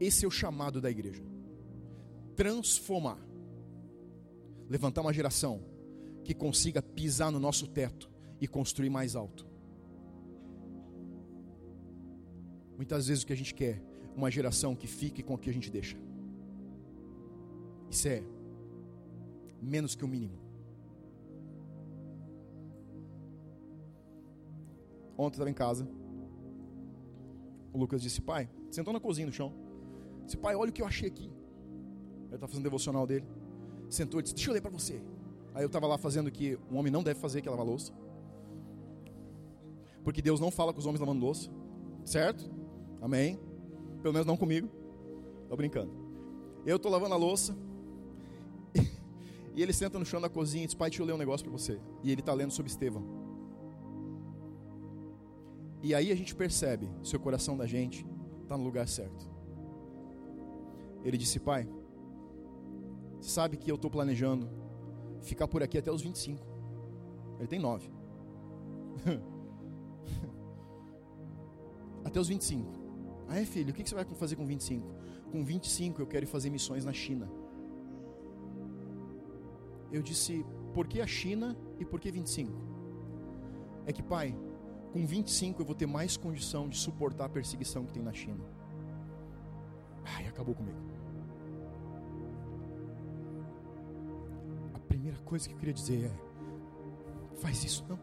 Esse 0.00 0.24
é 0.24 0.28
o 0.28 0.30
chamado 0.30 0.80
da 0.80 0.90
igreja. 0.90 1.22
Transformar. 2.36 3.18
Levantar 4.68 5.00
uma 5.00 5.12
geração 5.12 5.62
que 6.24 6.34
consiga 6.34 6.82
pisar 6.82 7.32
no 7.32 7.40
nosso 7.40 7.66
teto 7.66 8.10
e 8.40 8.46
construir 8.46 8.90
mais 8.90 9.16
alto. 9.16 9.46
Muitas 12.76 13.08
vezes 13.08 13.24
o 13.24 13.26
que 13.26 13.32
a 13.32 13.36
gente 13.36 13.54
quer 13.54 13.76
é 13.76 13.82
uma 14.16 14.30
geração 14.30 14.76
que 14.76 14.86
fique 14.86 15.22
com 15.22 15.34
o 15.34 15.38
que 15.38 15.50
a 15.50 15.52
gente 15.52 15.70
deixa. 15.70 15.96
Isso 17.90 18.06
é 18.06 18.22
menos 19.60 19.94
que 19.94 20.04
o 20.04 20.08
mínimo. 20.08 20.38
Ontem 25.16 25.34
estava 25.34 25.50
em 25.50 25.54
casa. 25.54 25.88
O 27.72 27.78
Lucas 27.78 28.02
disse: 28.02 28.20
Pai, 28.20 28.48
sentou 28.70 28.92
na 28.92 29.00
cozinha 29.00 29.26
no 29.26 29.32
chão. 29.32 29.52
Disse, 30.28 30.36
pai, 30.36 30.54
olha 30.54 30.68
o 30.68 30.72
que 30.72 30.82
eu 30.82 30.86
achei 30.86 31.08
aqui. 31.08 31.24
Ele 31.24 32.34
estava 32.34 32.48
fazendo 32.48 32.64
devocional 32.64 33.06
dele. 33.06 33.24
Sentou 33.88 34.20
e 34.20 34.22
disse, 34.22 34.34
deixa 34.34 34.50
eu 34.50 34.54
ler 34.54 34.60
para 34.60 34.70
você. 34.70 35.02
Aí 35.54 35.62
eu 35.62 35.68
estava 35.68 35.86
lá 35.86 35.96
fazendo 35.96 36.26
o 36.26 36.30
que 36.30 36.58
um 36.70 36.76
homem 36.76 36.92
não 36.92 37.02
deve 37.02 37.18
fazer, 37.18 37.40
que 37.40 37.48
é 37.48 37.50
lavar 37.50 37.64
louça. 37.64 37.94
Porque 40.04 40.20
Deus 40.20 40.38
não 40.38 40.50
fala 40.50 40.74
com 40.74 40.80
os 40.80 40.84
homens 40.84 41.00
lavando 41.00 41.24
louça. 41.24 41.50
Certo? 42.04 42.44
Amém? 43.00 43.40
Pelo 44.02 44.12
menos 44.12 44.26
não 44.26 44.36
comigo. 44.36 44.68
Tô 45.48 45.56
brincando. 45.56 45.90
Eu 46.66 46.78
tô 46.78 46.90
lavando 46.90 47.14
a 47.14 47.18
louça. 47.18 47.56
E 49.56 49.62
ele 49.62 49.72
senta 49.72 49.98
no 49.98 50.04
chão 50.04 50.20
da 50.20 50.28
cozinha 50.28 50.62
e 50.62 50.66
diz: 50.66 50.74
Pai, 50.74 50.88
deixa 50.88 51.02
eu 51.02 51.06
ler 51.06 51.14
um 51.14 51.18
negócio 51.18 51.44
para 51.44 51.52
você. 51.52 51.80
E 52.04 52.12
ele 52.12 52.20
está 52.20 52.32
lendo 52.32 52.52
sobre 52.52 52.70
Estevão. 52.70 53.02
E 55.82 55.92
aí 55.96 56.12
a 56.12 56.14
gente 56.14 56.32
percebe 56.32 56.88
se 57.02 57.16
o 57.16 57.18
coração 57.18 57.56
da 57.56 57.66
gente 57.66 58.06
está 58.44 58.56
no 58.56 58.62
lugar 58.62 58.86
certo. 58.86 59.27
Ele 61.08 61.16
disse: 61.16 61.40
Pai, 61.40 61.66
sabe 63.18 63.56
que 63.56 63.70
eu 63.70 63.76
estou 63.76 63.90
planejando 63.90 64.46
ficar 65.22 65.48
por 65.48 65.62
aqui 65.62 65.78
até 65.78 65.90
os 65.90 66.02
25. 66.02 66.46
Ele 67.38 67.48
tem 67.48 67.58
9. 67.58 67.90
até 72.04 72.20
os 72.20 72.28
25. 72.28 72.70
Ah, 73.26 73.40
é 73.40 73.46
filho, 73.46 73.70
o 73.70 73.72
que 73.72 73.88
você 73.88 73.94
vai 73.94 74.04
fazer 74.04 74.36
com 74.36 74.44
25? 74.44 74.86
Com 75.32 75.42
25 75.42 76.02
eu 76.02 76.06
quero 76.06 76.26
fazer 76.26 76.50
missões 76.50 76.84
na 76.84 76.92
China. 76.92 77.26
Eu 79.90 80.02
disse, 80.02 80.44
por 80.74 80.86
que 80.86 81.00
a 81.00 81.06
China 81.06 81.56
e 81.78 81.86
por 81.86 81.98
que 81.98 82.10
25? 82.10 82.52
É 83.86 83.94
que, 83.94 84.02
pai, 84.02 84.36
com 84.92 85.06
25 85.06 85.62
eu 85.62 85.64
vou 85.64 85.74
ter 85.74 85.86
mais 85.86 86.18
condição 86.18 86.68
de 86.68 86.76
suportar 86.76 87.24
a 87.24 87.30
perseguição 87.30 87.86
que 87.86 87.94
tem 87.94 88.02
na 88.02 88.12
China. 88.12 88.44
Ai, 90.04 90.26
acabou 90.26 90.54
comigo. 90.54 90.97
Coisa 95.24 95.48
que 95.48 95.54
eu 95.54 95.58
queria 95.58 95.74
dizer 95.74 96.06
é: 96.06 97.36
faz 97.36 97.64
isso 97.64 97.84
não. 97.88 97.98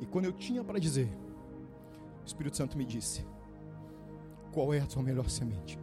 E 0.00 0.06
quando 0.06 0.26
eu 0.26 0.32
tinha 0.32 0.62
para 0.62 0.78
dizer, 0.78 1.08
o 2.22 2.26
Espírito 2.26 2.56
Santo 2.56 2.76
me 2.76 2.84
disse: 2.84 3.26
qual 4.52 4.72
é 4.72 4.80
a 4.80 4.86
tua 4.86 5.02
melhor 5.02 5.28
semente? 5.28 5.78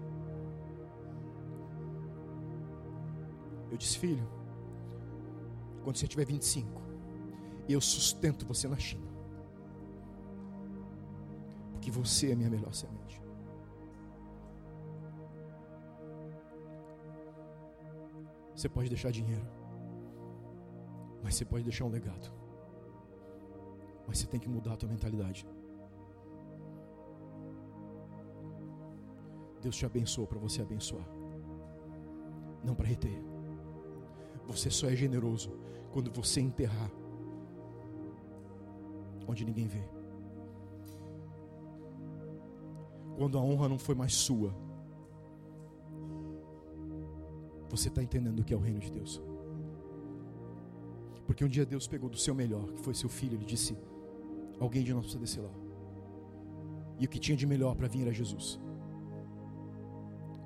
Eu 3.69 3.77
disse, 3.77 3.97
filho, 3.97 4.27
quando 5.83 5.97
você 5.97 6.07
tiver 6.07 6.25
25, 6.25 6.81
eu 7.67 7.79
sustento 7.79 8.45
você 8.45 8.67
na 8.67 8.77
China. 8.77 9.09
Porque 11.71 11.89
você 11.89 12.29
é 12.29 12.33
a 12.33 12.35
minha 12.35 12.49
melhor 12.49 12.73
semente. 12.73 13.21
Você 18.61 18.69
pode 18.69 18.89
deixar 18.89 19.09
dinheiro, 19.09 19.43
mas 21.23 21.33
você 21.33 21.43
pode 21.43 21.63
deixar 21.63 21.83
um 21.83 21.89
legado. 21.89 22.31
Mas 24.07 24.19
você 24.19 24.27
tem 24.27 24.39
que 24.39 24.47
mudar 24.47 24.73
a 24.73 24.77
tua 24.77 24.87
mentalidade. 24.87 25.47
Deus 29.63 29.75
te 29.75 29.83
abençoou 29.83 30.27
para 30.27 30.37
você 30.37 30.61
abençoar, 30.61 31.07
não 32.63 32.75
para 32.75 32.85
reter. 32.85 33.19
Você 34.45 34.69
só 34.69 34.87
é 34.87 34.95
generoso 34.95 35.49
quando 35.91 36.11
você 36.11 36.39
enterrar 36.39 36.91
onde 39.27 39.43
ninguém 39.43 39.65
vê. 39.65 39.89
Quando 43.17 43.39
a 43.39 43.41
honra 43.41 43.67
não 43.67 43.79
foi 43.79 43.95
mais 43.95 44.13
sua, 44.13 44.53
você 47.71 47.87
está 47.87 48.03
entendendo 48.03 48.39
o 48.39 48.43
que 48.43 48.53
é 48.53 48.57
o 48.57 48.59
reino 48.59 48.79
de 48.79 48.91
Deus. 48.91 49.21
Porque 51.25 51.45
um 51.45 51.47
dia 51.47 51.65
Deus 51.65 51.87
pegou 51.87 52.09
do 52.09 52.17
seu 52.17 52.35
melhor, 52.35 52.71
que 52.73 52.81
foi 52.81 52.93
seu 52.93 53.09
filho, 53.09 53.35
ele 53.35 53.45
disse: 53.45 53.77
Alguém 54.59 54.83
de 54.83 54.93
nós 54.93 55.03
precisa 55.03 55.21
descer 55.21 55.41
lá. 55.41 55.51
E 56.99 57.05
o 57.05 57.09
que 57.09 57.17
tinha 57.17 57.37
de 57.37 57.47
melhor 57.47 57.75
para 57.75 57.87
vir 57.87 58.01
era 58.01 58.13
Jesus. 58.13 58.59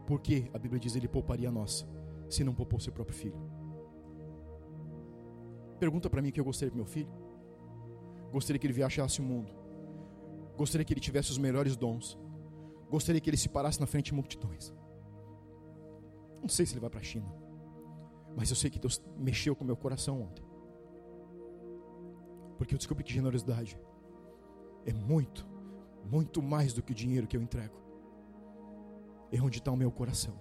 Porque 0.07 0.49
a 0.53 0.59
Bíblia 0.59 0.79
diz 0.79 0.95
ele 0.95 1.07
pouparia 1.07 1.49
a 1.49 1.51
nós, 1.51 1.85
se 2.29 2.43
não 2.43 2.53
poupou 2.53 2.79
seu 2.79 2.93
próprio 2.93 3.17
filho. 3.17 3.39
Pergunta 5.79 6.09
para 6.09 6.21
mim 6.21 6.29
o 6.29 6.31
que 6.31 6.39
eu 6.39 6.45
gostaria 6.45 6.71
para 6.71 6.77
meu 6.77 6.85
filho. 6.85 7.09
Gostaria 8.31 8.59
que 8.59 8.67
ele 8.67 8.73
viajasse 8.73 9.19
o 9.19 9.23
mundo. 9.23 9.51
Gostaria 10.55 10.85
que 10.85 10.93
ele 10.93 11.01
tivesse 11.01 11.31
os 11.31 11.37
melhores 11.37 11.75
dons. 11.75 12.17
Gostaria 12.89 13.19
que 13.19 13.29
ele 13.29 13.37
se 13.37 13.49
parasse 13.49 13.79
na 13.79 13.87
frente 13.87 14.07
de 14.07 14.13
multidões. 14.13 14.73
Não 16.45 16.49
sei 16.49 16.63
se 16.63 16.73
ele 16.73 16.79
vai 16.79 16.91
para 16.91 16.99
a 16.99 17.03
China. 17.03 17.25
Mas 18.37 18.51
eu 18.51 18.55
sei 18.55 18.69
que 18.69 18.77
Deus 18.77 19.01
mexeu 19.17 19.55
com 19.55 19.65
meu 19.65 19.75
coração 19.75 20.21
ontem. 20.21 20.45
Porque 22.55 22.75
eu 22.75 22.77
descobri 22.77 23.03
que 23.03 23.11
generosidade 23.11 23.75
é 24.85 24.93
muito, 24.93 25.43
muito 26.05 26.43
mais 26.43 26.71
do 26.71 26.83
que 26.83 26.91
o 26.91 26.95
dinheiro 26.95 27.25
que 27.25 27.35
eu 27.35 27.41
entrego. 27.41 27.75
É 29.31 29.41
onde 29.41 29.57
está 29.57 29.71
o 29.71 29.75
meu 29.75 29.91
coração. 29.91 30.39